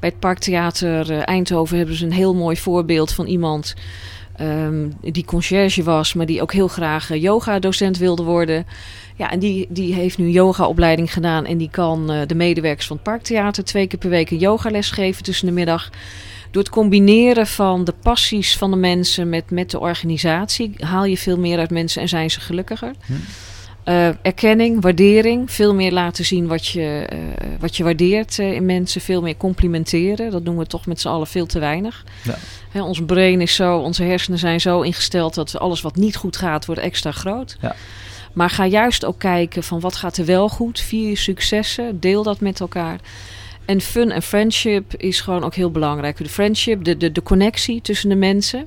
[0.00, 3.74] Bij het Parktheater eh, Eindhoven hebben ze een heel mooi voorbeeld van iemand
[4.40, 8.66] ehm, die conciërge was, maar die ook heel graag eh, yoga-docent wilde worden.
[9.16, 12.96] Ja, en die, die heeft nu yogaopleiding gedaan en die kan eh, de medewerkers van
[12.96, 15.90] het Parktheater twee keer per week een yogales geven tussen de middag.
[16.50, 21.16] Door het combineren van de passies van de mensen met, met de organisatie haal je
[21.16, 22.92] veel meer uit mensen en zijn ze gelukkiger.
[23.06, 23.12] Hm.
[23.84, 27.08] Eh, erkenning, waardering, veel meer laten zien wat je,
[27.58, 30.30] wat je waardeert in mensen, veel meer complimenteren.
[30.30, 32.04] Dat doen we toch met z'n allen veel te weinig.
[32.22, 32.38] Ja.
[32.70, 36.36] Hè, ons brein is zo, onze hersenen zijn zo ingesteld dat alles wat niet goed
[36.36, 37.56] gaat, wordt extra groot.
[37.60, 37.76] Ja.
[38.32, 42.22] Maar ga juist ook kijken van wat gaat er wel goed, vier je successen, deel
[42.22, 43.00] dat met elkaar.
[43.64, 46.16] En fun en friendship is gewoon ook heel belangrijk.
[46.16, 48.66] De friendship, de, de, de connectie tussen de mensen.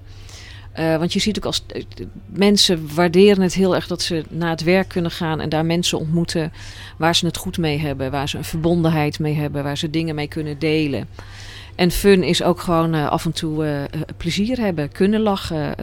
[0.74, 1.84] Eh, want je ziet ook als eh,
[2.26, 6.00] mensen waarderen het heel erg dat ze naar het werk kunnen gaan en daar mensen
[6.00, 6.54] ontmoeten
[6.98, 10.16] waar ze het goed mee hebben, waar ze een verbondenheid mee hebben, waar ze dingen
[10.16, 11.08] mee kunnen delen.
[11.76, 15.76] En fun is ook gewoon eh, af en toe eh, eh, plezier hebben, kunnen lachen.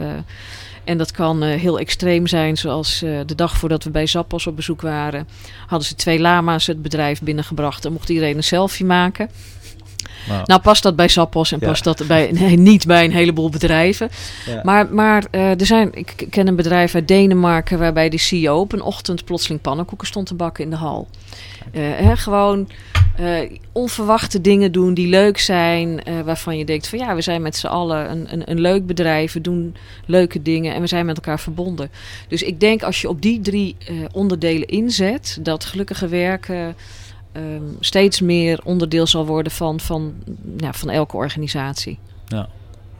[0.83, 4.81] en dat kan heel extreem zijn, zoals de dag voordat we bij Zappos op bezoek
[4.81, 5.27] waren,
[5.67, 9.29] hadden ze twee lama's het bedrijf binnengebracht en mocht iedereen een selfie maken.
[10.27, 10.41] Wauw.
[10.45, 11.67] Nou past dat bij Zappos en Ja.
[11.67, 14.09] past dat bij, nee, niet bij een heleboel bedrijven.
[14.45, 14.59] Ja.
[14.63, 18.73] Maar, maar eh, er zijn, ik ken een bedrijf uit Denemarken waarbij de CEO op
[18.73, 21.07] een ochtend plotseling pannenkoeken stond te bakken in de hal.
[21.71, 22.69] Eh, hè, gewoon
[23.15, 27.55] eh, onverwachte dingen doen die leuk zijn, waarvan je denkt van ja, we zijn met
[27.55, 31.15] z'n allen een, een, een leuk bedrijf, we doen leuke dingen en we zijn met
[31.15, 31.91] elkaar verbonden.
[32.27, 33.75] Dus ik denk als je op die drie
[34.11, 36.75] onderdelen inzet, dat gelukkige werken
[37.31, 40.13] ehm, steeds meer onderdeel zal worden van, van,
[40.57, 41.99] ja, van elke organisatie.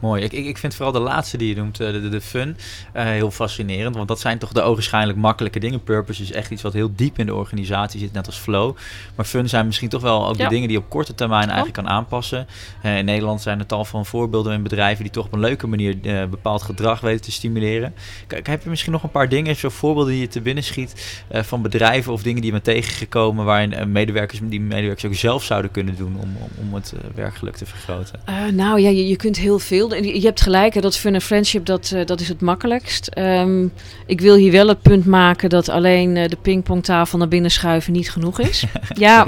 [0.02, 0.22] Mooi.
[0.22, 2.56] Ik, ik, ik vind vooral de laatste die je noemt, eh, de, de, de fun,
[2.92, 3.96] eh, heel fascinerend.
[3.96, 5.82] Want dat zijn toch de ogenschijnlijk makkelijke dingen.
[5.82, 8.76] Purpose is echt iets wat heel diep in de organisatie zit, net als flow.
[9.14, 10.44] Maar fun zijn misschien toch wel ook Ja.
[10.44, 12.46] de dingen die je op korte termijn eigenlijk kan aanpassen.
[12.82, 15.66] Eh, in Nederland zijn er tal van voorbeelden in bedrijven die toch op een leuke
[15.66, 17.94] manier eh, bepaald gedrag weten te stimuleren.
[18.26, 21.22] Kijk, heb je misschien nog een paar dingen, zo voorbeelden die je te binnen schiet
[21.28, 25.44] eh, van bedrijven of dingen die je bent tegengekomen waarin medewerkers, die medewerkers ook zelf
[25.44, 28.20] zouden kunnen doen om, om, om het werkgeluk te vergroten?
[28.24, 29.91] Eh, nou ja, je, je kunt heel veel.
[29.96, 33.06] Je hebt gelijk, hè, dat fun en friendship, dat, eh, dat is het makkelijkst.
[33.06, 33.66] Ehm,
[34.06, 37.92] ik wil hier wel het punt maken dat alleen eh, de pingpongtafel naar binnen schuiven
[37.92, 38.64] niet genoeg is.
[38.94, 39.26] ja,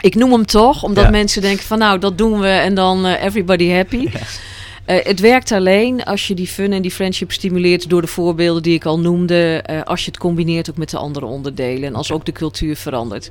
[0.00, 1.10] ik noem hem toch, omdat Ja.
[1.10, 4.06] mensen denken van nou, dat doen we en dan eh, everybody happy.
[4.12, 4.22] Eh,
[5.02, 8.74] het werkt alleen als je die fun en die friendship stimuleert door de voorbeelden die
[8.74, 9.62] ik al noemde.
[9.62, 12.76] eh, als je het combineert ook met de andere onderdelen en als ook de cultuur
[12.76, 13.30] verandert.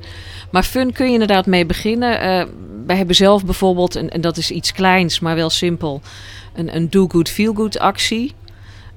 [0.51, 2.21] Maar fun kun je inderdaad mee beginnen.
[2.21, 2.45] Eh,
[2.85, 6.01] wij hebben zelf bijvoorbeeld, en, en dat is iets kleins, maar wel simpel,
[6.53, 8.33] een, een do good, feel good actie.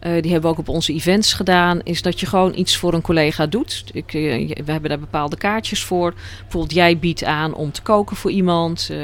[0.04, 1.80] Eh, die hebben we ook op onze events gedaan.
[1.82, 3.84] Is dat je gewoon iets voor een collega doet.
[3.92, 6.14] Ik, eh, we hebben daar bepaalde kaartjes voor.
[6.40, 8.88] Bijvoorbeeld, jij biedt aan om te koken voor iemand.
[8.90, 8.96] Eh,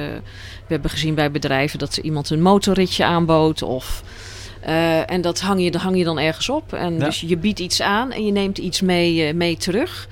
[0.67, 3.63] we hebben gezien bij bedrijven dat ze iemand een motorritje aanbood.
[3.63, 4.03] Of,
[5.07, 6.73] en dat hang je, dat hang je dan ergens op.
[6.73, 7.05] En Ja.
[7.05, 10.09] Dus je biedt iets aan en je neemt iets mee, mee terug.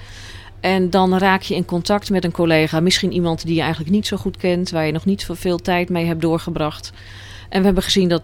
[0.60, 2.80] En dan raak je in contact met een collega.
[2.80, 4.70] Misschien iemand die je eigenlijk niet zo goed kent.
[4.70, 6.92] Waar je nog niet veel tijd mee hebt doorgebracht.
[7.48, 8.22] En we hebben gezien dat,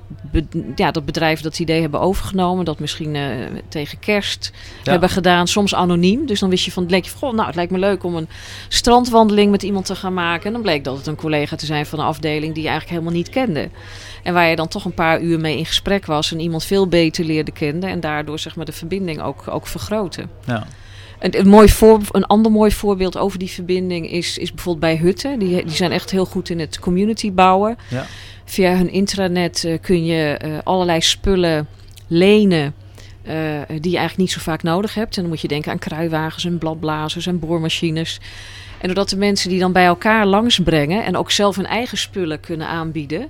[0.74, 2.64] ja, dat bedrijven dat idee hebben overgenomen.
[2.64, 3.22] Dat misschien eh,
[3.68, 4.90] tegen kerst Ja.
[4.90, 5.46] hebben gedaan.
[5.46, 6.26] Soms anoniem.
[6.26, 8.14] Dus dan wist je van, leek je van, goh, nou, het lijkt me leuk om
[8.16, 8.28] een
[8.68, 10.46] strandwandeling met iemand te gaan maken.
[10.46, 12.98] En dan bleek dat het een collega te zijn van een afdeling die je eigenlijk
[12.98, 13.68] helemaal niet kende.
[14.22, 16.32] En waar je dan toch een paar uur mee in gesprek was.
[16.32, 17.88] En iemand veel beter leerde kennen.
[17.88, 20.30] En daardoor zeg maar de verbinding ook, ook vergroten.
[20.44, 20.66] Ja.
[21.18, 24.96] Een, een, mooi voor, een ander mooi voorbeeld over die verbinding is, is bijvoorbeeld bij
[25.06, 25.38] Hutten.
[25.38, 27.76] Die, die zijn echt heel goed in het community bouwen.
[27.88, 28.06] Ja.
[28.44, 31.68] Via hun intranet eh, kun je eh, allerlei spullen
[32.06, 32.74] lenen.
[33.22, 33.34] eh,
[33.66, 35.16] die je eigenlijk niet zo vaak nodig hebt.
[35.16, 38.20] En dan moet je denken aan kruiwagens en bladblazers en boormachines.
[38.78, 42.40] En doordat de mensen die dan bij elkaar langsbrengen en ook zelf hun eigen spullen
[42.40, 43.28] kunnen aanbieden,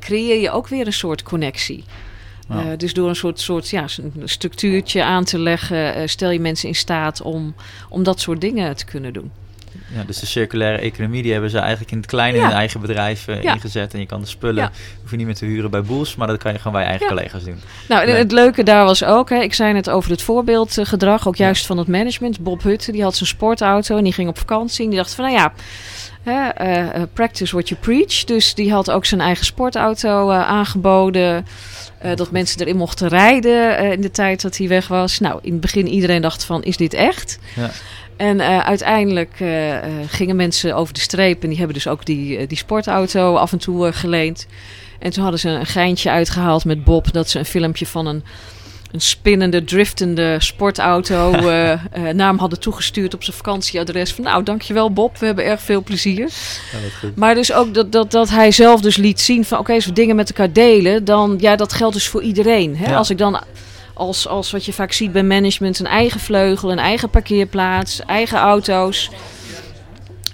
[0.00, 1.84] creëer je ook weer een soort connectie.
[2.48, 3.84] Eh, dus door een soort, soort ja,
[4.16, 7.54] een structuurtje aan te leggen, eh, stel je mensen in staat om,
[7.88, 9.30] om dat soort dingen te kunnen doen.
[9.94, 12.80] Ja, dus de circulaire economie, die hebben ze eigenlijk in het kleine in hun eigen
[12.80, 13.54] bedrijf eh, Ja.
[13.54, 13.94] ingezet.
[13.94, 14.70] En je kan de spullen, Ja.
[15.00, 16.88] hoef je niet meer te huren bij Boels, maar dat kan je gewoon bij je
[16.88, 17.60] eigen collega's doen.
[17.88, 18.16] Nou, en Nee.
[18.16, 21.78] het leuke daar was ook, hè, ik zei net over het voorbeeldgedrag, ook juist van
[21.78, 22.40] het management.
[22.40, 24.84] Bob Hutte, die had zijn sportauto en die ging op vakantie.
[24.84, 25.52] En die dacht van, nou ja,
[26.22, 28.24] hè, practice what you preach.
[28.24, 31.46] Dus die had ook zijn eigen sportauto aangeboden.
[32.06, 35.18] Eh, dat mensen erin mochten rijden eh, in de tijd dat hij weg was.
[35.18, 37.38] Nou, in het begin iedereen dacht van, is dit echt?
[37.56, 37.70] Ja.
[38.16, 39.44] En eh, uiteindelijk
[40.06, 43.58] gingen mensen over de streep en die hebben dus ook die, die sportauto af en
[43.58, 44.46] toe geleend.
[44.98, 48.24] En toen hadden ze een geintje uitgehaald met Bob dat ze een filmpje van een,
[48.96, 51.30] een spinnende, driftende sportauto
[52.14, 54.12] naar hem hadden toegestuurd op zijn vakantieadres.
[54.12, 56.30] Van nou, dankjewel Bob, we hebben erg veel plezier.
[56.72, 57.08] Ja.
[57.14, 59.92] Maar dus ook dat, dat, dat hij zelf dus liet zien van oké, als we
[59.92, 62.76] dingen met elkaar delen, dan ja, dat geldt dus voor iedereen.
[62.76, 62.90] Hè?
[62.90, 62.96] Ja.
[62.96, 63.40] Als ik dan
[63.94, 68.38] als, als wat je vaak ziet bij management, een eigen vleugel, een eigen parkeerplaats, eigen
[68.38, 69.10] auto's.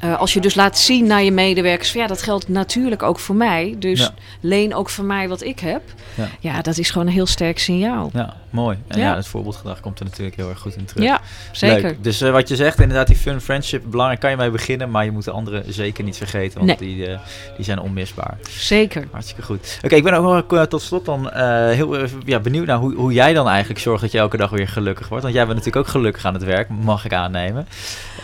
[0.00, 3.18] Eh, als je dus laat zien naar je medewerkers, van, ja, dat geldt natuurlijk ook
[3.18, 3.74] voor mij.
[3.78, 4.14] Dus Ja.
[4.40, 5.82] leen ook van mij wat ik heb.
[6.14, 6.28] Ja.
[6.40, 8.10] Ja, dat is gewoon een heel sterk signaal.
[8.12, 8.78] Ja, mooi.
[8.88, 9.16] En ja.
[9.16, 11.04] Het voorbeeldgedrag komt er natuurlijk heel erg goed in terug.
[11.04, 11.20] Ja,
[11.52, 11.82] zeker.
[11.82, 12.04] Leuk.
[12.04, 15.04] Dus eh, wat je zegt, inderdaad, die fun friendship, belangrijk, kan je mee beginnen, maar
[15.04, 17.18] je moet de anderen zeker niet vergeten, want die, eh,
[17.56, 18.36] die zijn onmisbaar.
[18.50, 19.04] Zeker.
[19.10, 19.78] Hartstikke goed.
[19.84, 21.30] Oké, ik ben ook wel eh, tot slot dan
[21.68, 24.68] heel ja, benieuwd naar hoe, hoe jij dan eigenlijk zorgt dat je elke dag weer
[24.68, 25.22] gelukkig wordt.
[25.22, 27.66] Want jij bent natuurlijk ook gelukkig aan het werk, mag ik aannemen.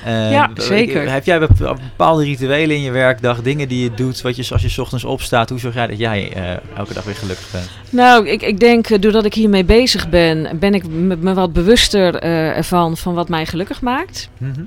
[0.04, 1.10] Ja, zeker.
[1.10, 4.62] Heb jij bep- bepaalde rituelen in je werkdag, dingen die je doet, wat je als
[4.62, 6.32] je 's ochtends opstaat, hoe zorg jij dat jij
[6.76, 7.70] elke dag weer gelukkig bent?
[7.90, 10.17] Nou, ik, ik denk doordat ik hiermee bezig ben,
[10.58, 14.28] ben ik me, wat bewuster ervan van wat mij gelukkig maakt.
[14.38, 14.62] Mhm.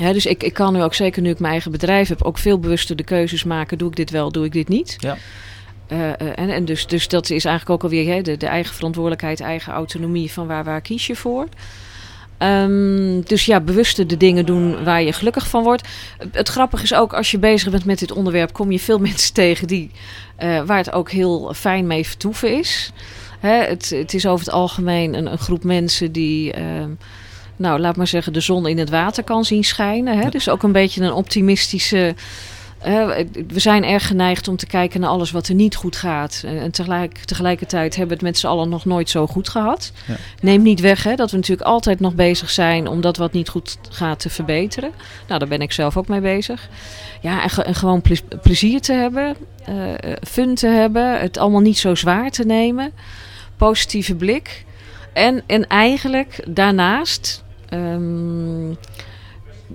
[0.00, 2.38] Ja, dus ik, ik kan nu ook zeker nu ik mijn eigen bedrijf heb, ook
[2.38, 3.78] veel bewuster de keuzes maken.
[3.78, 4.96] Doe ik dit wel, doe ik dit niet?
[4.98, 5.16] Ja.
[5.86, 8.74] Eh, eh, en en dus, dus dat is eigenlijk ook alweer hè, de, de eigen
[8.74, 11.48] verantwoordelijkheid, eigen autonomie van waar, waar kies je voor.
[12.38, 15.88] Ehm, dus ja, bewuster de dingen doen waar je gelukkig van wordt.
[16.32, 19.34] Het, grappige is ook, als je bezig bent met dit onderwerp, kom je veel mensen
[19.34, 19.90] tegen die,
[20.38, 22.92] waar het ook heel fijn mee vertoeven is.
[23.46, 26.90] Hè, het, het is over het algemeen een, een groep mensen die, ehm,
[27.56, 30.16] nou laat maar zeggen, de zon in het water kan zien schijnen.
[30.16, 30.22] Hè?
[30.22, 30.30] Ja.
[30.30, 32.14] Dus ook een beetje een optimistische
[33.48, 36.42] we zijn erg geneigd om te kijken naar alles wat er niet goed gaat.
[36.46, 39.92] En, en tegelijk, tegelijkertijd hebben we het met z'n allen nog nooit zo goed gehad.
[40.06, 40.14] Ja.
[40.40, 43.48] Neem niet weg hè, dat we natuurlijk altijd nog bezig zijn om dat wat niet
[43.48, 44.90] goed gaat te verbeteren.
[45.26, 46.68] Nou, daar ben ik zelf ook mee bezig.
[47.20, 49.74] Ja, en, ge- en gewoon ple- plezier te hebben, eh,
[50.28, 52.92] fun te hebben, het allemaal niet zo zwaar te nemen,
[53.66, 54.64] positieve blik.
[55.12, 58.68] En, en eigenlijk daarnaast, ehm,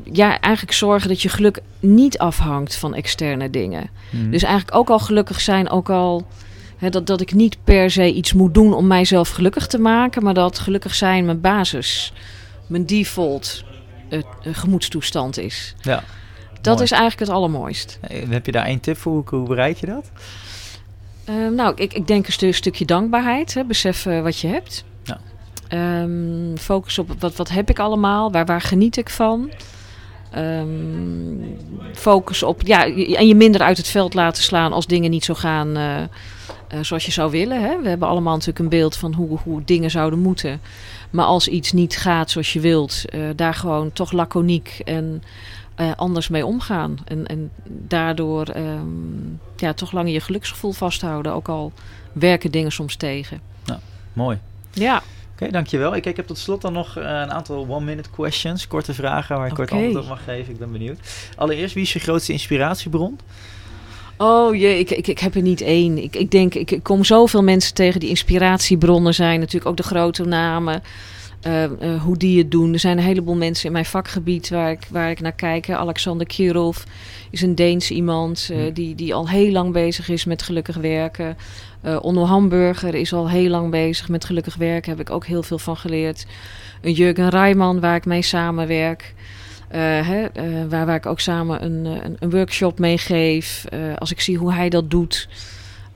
[0.04, 3.90] ja, eigenlijk zorgen dat je geluk niet afhangt van externe dingen.
[4.10, 4.30] Mhm.
[4.30, 6.28] Dus eigenlijk ook al gelukkig zijn, ook al
[6.78, 10.24] hè, dat, dat ik niet per se iets moet doen om mijzelf gelukkig te maken,
[10.24, 12.14] maar dat gelukkig zijn mijn basis,
[12.68, 13.64] mijn default
[14.42, 15.76] gemoedstoestand is.
[15.82, 16.04] ja.
[16.62, 16.84] Dat Mooi.
[16.84, 18.00] is eigenlijk het allermooist.
[18.30, 19.24] Heb je daar één tip voor?
[19.30, 20.12] Hoe bereid je dat?
[21.30, 23.54] Ehm, nou, ik, ik denk een stu- stukje dankbaarheid.
[23.54, 24.84] Hè, beseffen wat je hebt.
[25.04, 25.20] Ja.
[25.68, 29.52] Ehm, focus op wat, wat heb ik allemaal, waar, waar geniet ik van.
[30.32, 30.68] Ehm,
[31.94, 35.34] focus op, ja, en je minder uit het veld laten slaan als dingen niet zo
[35.34, 36.08] gaan eh, eh,
[36.82, 37.62] zoals je zou willen.
[37.62, 37.82] Hè?
[37.82, 40.62] We hebben allemaal natuurlijk een beeld van hoe, hoe dingen zouden moeten.
[41.10, 45.24] Maar als iets niet gaat zoals je wilt, eh, daar gewoon toch laconiek en
[45.80, 46.98] eh, anders mee omgaan.
[47.06, 48.78] En, en daardoor ehm,
[49.56, 51.34] ja, toch langer je geluksgevoel vasthouden.
[51.34, 51.72] Ook al
[52.12, 53.42] werken dingen soms tegen.
[54.14, 54.38] Mooi.
[54.74, 55.02] Ja,
[55.34, 55.96] Oké, dankjewel.
[55.96, 59.48] Ik, ik heb tot slot dan nog eh, een aantal one-minute questions, korte vragen waar
[59.48, 59.82] je kort Oké.
[59.82, 60.54] antwoord op mag geven.
[60.54, 61.00] Ik ben benieuwd.
[61.36, 63.20] Allereerst, wie is je grootste inspiratiebron?
[64.18, 65.98] Oh jee, ik, ik, ik heb er niet één.
[65.98, 69.40] Ik, ik denk, ik, ik kom zoveel mensen tegen die inspiratiebronnen zijn.
[69.40, 70.84] Natuurlijk ook de grote namen.
[71.42, 72.74] Eh, eh, hoe die het doen.
[72.74, 75.70] Er zijn een heleboel mensen in mijn vakgebied waar ik, waar ik naar kijk.
[75.70, 76.84] Alexander Kirov
[77.30, 78.74] is een Deens iemand eh, Hm.
[78.74, 81.38] die, die al heel lang bezig is met gelukkig werken.
[81.82, 84.92] Eh Onno Hamburger is al heel lang bezig met gelukkig werken.
[84.92, 86.26] Heb ik ook heel veel van geleerd.
[86.82, 89.14] Een Jurgen Rijman waar ik mee samenwerk.
[89.68, 90.28] Hè,
[90.70, 93.66] waar, waar ik ook samen een, een, een workshop mee geef.
[93.98, 95.28] Als ik zie hoe hij dat doet.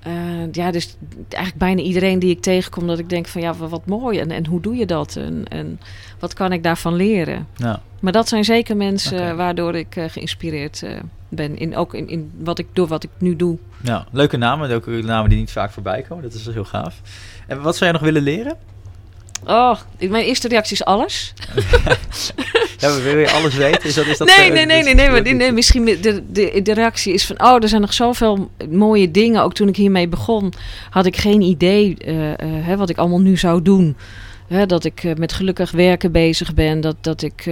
[0.03, 0.95] Eh, ja, dus
[1.29, 4.19] eigenlijk bijna iedereen die ik tegenkom, dat ik denk van ja, wa- wat mooi.
[4.19, 5.15] En, en hoe doe je dat?
[5.15, 5.79] En, en
[6.19, 7.47] wat kan ik daarvan leren?
[7.57, 10.91] Nou, Maar dat zijn zeker mensen waardoor ik eh, geïnspireerd eh,
[11.29, 11.57] ben.
[11.57, 13.57] In, ook in, in wat ik, door wat ik nu doe.
[13.81, 14.71] nou, leuke namen.
[14.71, 16.23] Ook namen die niet vaak voorbij komen.
[16.23, 17.01] Dat is heel gaaf.
[17.47, 18.57] En wat zou jij nog willen leren?
[19.45, 19.75] Oh,
[20.09, 21.33] mijn eerste reactie is alles.
[22.77, 23.83] Ja, wil je alles weten?
[23.83, 26.73] Is dat, is dat nee, nee, nee, nee, nee, maar nee, misschien de, de, de
[26.73, 29.41] reactie is van, oh, er zijn nog zoveel mooie dingen.
[29.43, 30.53] Ook toen ik hiermee begon,
[30.89, 33.97] had ik geen idee eh, eh, hè, wat ik allemaal nu zou doen.
[34.47, 36.81] Hè, dat ik eh, met gelukkig werken bezig ben.
[36.81, 37.45] Dat, dat ik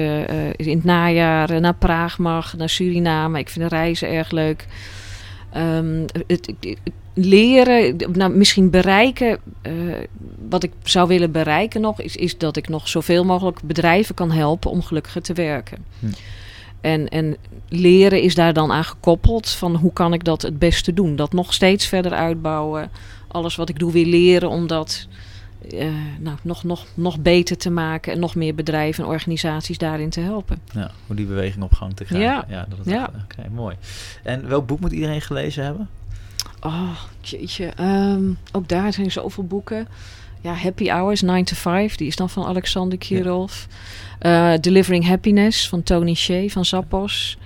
[0.56, 3.40] in het najaar naar Praag mag, naar Suriname.
[3.40, 4.66] Ik vind reizen erg leuk.
[5.54, 9.40] Ehm, het, het- het leren, nou, misschien bereiken.
[9.62, 9.74] eh,
[10.50, 14.32] wat ik zou willen bereiken nog, is, is dat ik nog zoveel mogelijk bedrijven kan
[14.32, 15.78] helpen om gelukkiger te werken.
[16.00, 16.06] Hm.
[16.82, 17.38] En, en
[17.70, 21.16] leren is daar dan aan gekoppeld van hoe kan ik dat het beste doen.
[21.16, 22.92] Dat nog steeds verder uitbouwen.
[23.28, 25.08] Alles wat ik doe weer leren om dat
[25.70, 25.88] eh,
[26.20, 28.14] nou, nog, nog, nog beter te maken.
[28.14, 30.62] En nog meer bedrijven en organisaties daarin te helpen.
[30.74, 32.46] Ja, hoe die beweging op gang te krijgen.
[32.50, 32.66] Ja.
[32.70, 33.12] dat Ja.
[33.24, 33.76] Oké, mooi.
[34.24, 35.90] En welk boek moet iedereen gelezen hebben?
[36.62, 36.92] Oh,
[37.22, 37.66] jeetje.
[37.66, 39.88] Ehm, ook daar zijn zoveel boeken.
[40.42, 41.96] Ja, Happy Hours, 9 to 5.
[41.96, 43.54] Die is dan van Alexander Kirov.
[44.20, 47.38] Eh, Delivering Happiness van Tony Shea van Zappos.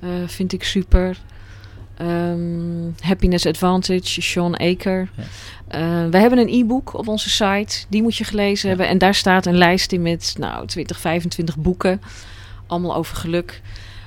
[0.00, 1.16] Eh, vind ik super.
[1.96, 5.08] Ehm, Happiness Advantage, Sean Aker.
[5.16, 5.22] Ja.
[5.68, 7.84] Eh, we hebben een e-book op onze site.
[7.88, 8.68] Die moet je gelezen Ja.
[8.68, 8.88] hebben.
[8.88, 12.00] En daar staat een lijst in met nou, 20, 25 boeken.
[12.66, 13.60] Allemaal over geluk.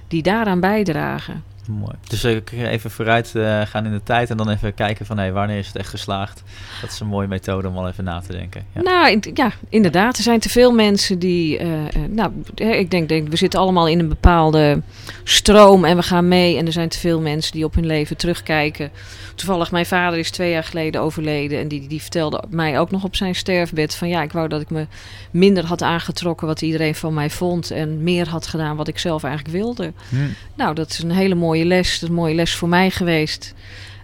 [0.09, 1.43] die daaraan bijdragen.
[1.67, 1.95] Mooi.
[2.09, 5.33] Dus uh, even vooruit uh, gaan in de tijd en dan even kijken van hey,
[5.33, 6.43] wanneer is het echt geslaagd.
[6.81, 8.67] Dat is een mooie methode om al even na te denken.
[8.75, 8.83] Ja.
[8.83, 10.17] Nou in, ja, inderdaad.
[10.17, 11.61] Er zijn te veel mensen die.
[11.61, 11.71] Uh,
[12.09, 14.83] nou, ik denk, denk, we zitten allemaal in een bepaalde
[15.25, 16.57] stroom en we gaan mee.
[16.57, 18.91] En er zijn te veel mensen die op hun leven terugkijken.
[19.35, 21.59] Toevallig, mijn vader is twee jaar geleden overleden.
[21.59, 24.61] En die, die vertelde mij ook nog op zijn sterfbed van ja, ik wou dat
[24.61, 24.87] ik me
[25.31, 27.71] minder had aangetrokken wat iedereen van mij vond.
[27.71, 29.93] En meer had gedaan wat ik zelf eigenlijk wilde.
[30.09, 30.35] Hmm.
[30.55, 31.93] Nou, dat is een hele mooie mooie les.
[31.93, 33.55] Dat is een mooie les voor mij geweest.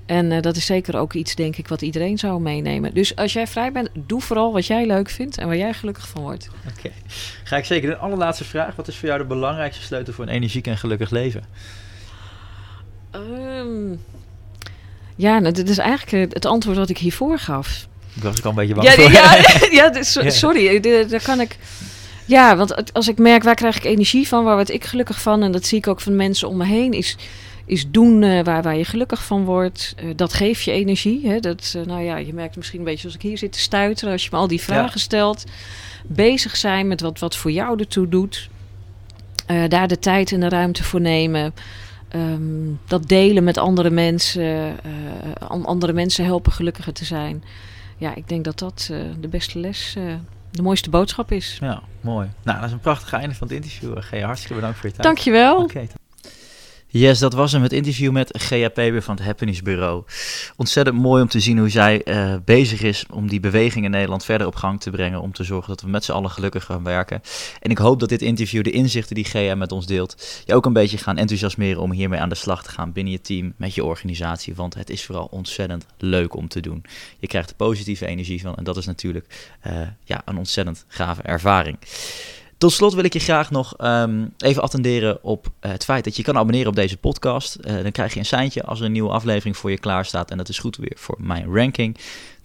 [0.06, 2.94] En uh, dat is zeker ook iets, denk ik, wat iedereen zou meenemen.
[2.94, 6.08] Dus als jij vrij bent, doe vooral wat jij leuk vindt en waar jij gelukkig
[6.08, 6.48] van wordt.
[6.76, 6.90] Oké.
[7.44, 7.90] Ga ik zeker.
[7.90, 8.76] De allerlaatste vraag.
[8.76, 11.44] Wat is voor jou de belangrijkste sleutel voor een energiek en gelukkig leven?
[13.14, 14.00] Um,
[15.16, 17.86] ja, nou, dit is eigenlijk het antwoord wat ik hiervoor gaf.
[18.14, 19.10] Ik was ook al een beetje bang ja, voor.
[19.10, 19.44] Ja,
[19.82, 20.80] ja, dus, sorry.
[21.08, 21.56] Daar kan ik...
[22.28, 25.42] Ja, want als ik merk waar krijg ik energie van, waar word ik gelukkig van,
[25.42, 27.16] en dat zie ik ook van mensen om me heen, is,
[27.66, 29.94] is doen uh, waar, waar je gelukkig van wordt.
[30.02, 31.28] Uh, dat geeft je energie.
[31.28, 31.40] Hè?
[31.40, 34.12] Dat, uh, nou ja, je merkt misschien een beetje als ik hier zit te stuiteren,
[34.12, 35.00] als je me al die vragen ja.
[35.00, 35.44] stelt.
[36.06, 38.48] Bezig zijn met wat, wat voor jou ertoe doet.
[39.68, 41.54] daar de tijd en de ruimte voor nemen.
[42.14, 44.76] Um, dat delen met andere mensen.
[45.48, 47.44] andere mensen helpen gelukkiger te zijn.
[47.96, 49.96] Ja, ik denk dat dat de beste les
[50.58, 51.58] de mooiste boodschap is.
[51.60, 52.28] Ja, mooi.
[52.42, 53.96] Nou, dat is een prachtig einde van het interview.
[54.00, 55.06] Gea, hartstikke bedankt voor je tijd.
[55.06, 55.62] Dankjewel.
[55.62, 55.88] Okay.
[56.90, 60.04] Yes, dat was hem, het interview met Gea Peber van het Happiness Bureau.
[60.56, 64.24] Ontzettend mooi om te zien hoe zij uh, bezig is om die beweging in Nederland
[64.24, 65.20] verder op gang te brengen.
[65.20, 67.20] Om te zorgen dat we met z'n allen gelukkig gaan werken.
[67.60, 70.66] En ik hoop dat dit interview, de inzichten die Gea met ons deelt, je ook
[70.66, 73.74] een beetje gaan enthousiasmeren om hiermee aan de slag te gaan binnen je team, met
[73.74, 74.54] je organisatie.
[74.54, 76.84] Want het is vooral ontzettend leuk om te doen.
[77.18, 81.22] Je krijgt er positieve energie van en dat is natuurlijk uh, ja, een ontzettend gave
[81.22, 81.78] ervaring.
[82.58, 86.16] Tot slot wil ik je graag nog um, even attenderen op uh, het feit dat
[86.16, 87.58] je kan abonneren op deze podcast.
[87.60, 90.30] Uh, dan krijg je een seintje als er een nieuwe aflevering voor je klaar staat.
[90.30, 91.96] En dat is goed weer voor mijn ranking.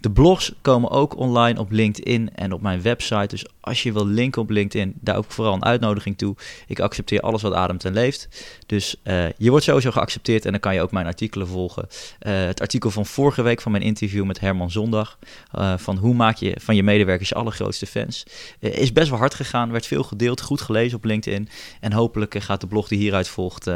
[0.03, 3.27] De blogs komen ook online op LinkedIn en op mijn website.
[3.27, 6.35] Dus als je wil linken op LinkedIn, daar ook vooral een uitnodiging toe.
[6.67, 8.27] Ik accepteer alles wat ademt en leeft.
[8.65, 11.87] Dus uh, je wordt sowieso geaccepteerd en dan kan je ook mijn artikelen volgen.
[11.87, 15.17] Uh, het artikel van vorige week van mijn interview met Herman Zondag.
[15.55, 18.23] Uh, van hoe maak je van je medewerkers je allergrootste fans.
[18.59, 21.49] is best wel hard gegaan, werd veel gedeeld, goed gelezen op LinkedIn.
[21.79, 23.69] En hopelijk gaat de blog die hieruit volgt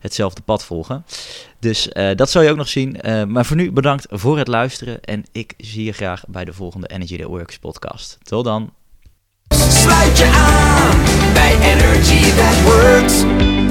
[0.00, 1.04] hetzelfde pad volgen.
[1.60, 2.96] Dus dat zal je ook nog zien.
[3.28, 5.00] maar voor nu bedankt voor het luisteren.
[5.00, 8.18] En ik zie je graag bij de volgende Energy That Works podcast.
[8.22, 8.72] Tot dan.
[10.14, 13.69] Je aan bij Energy That Works.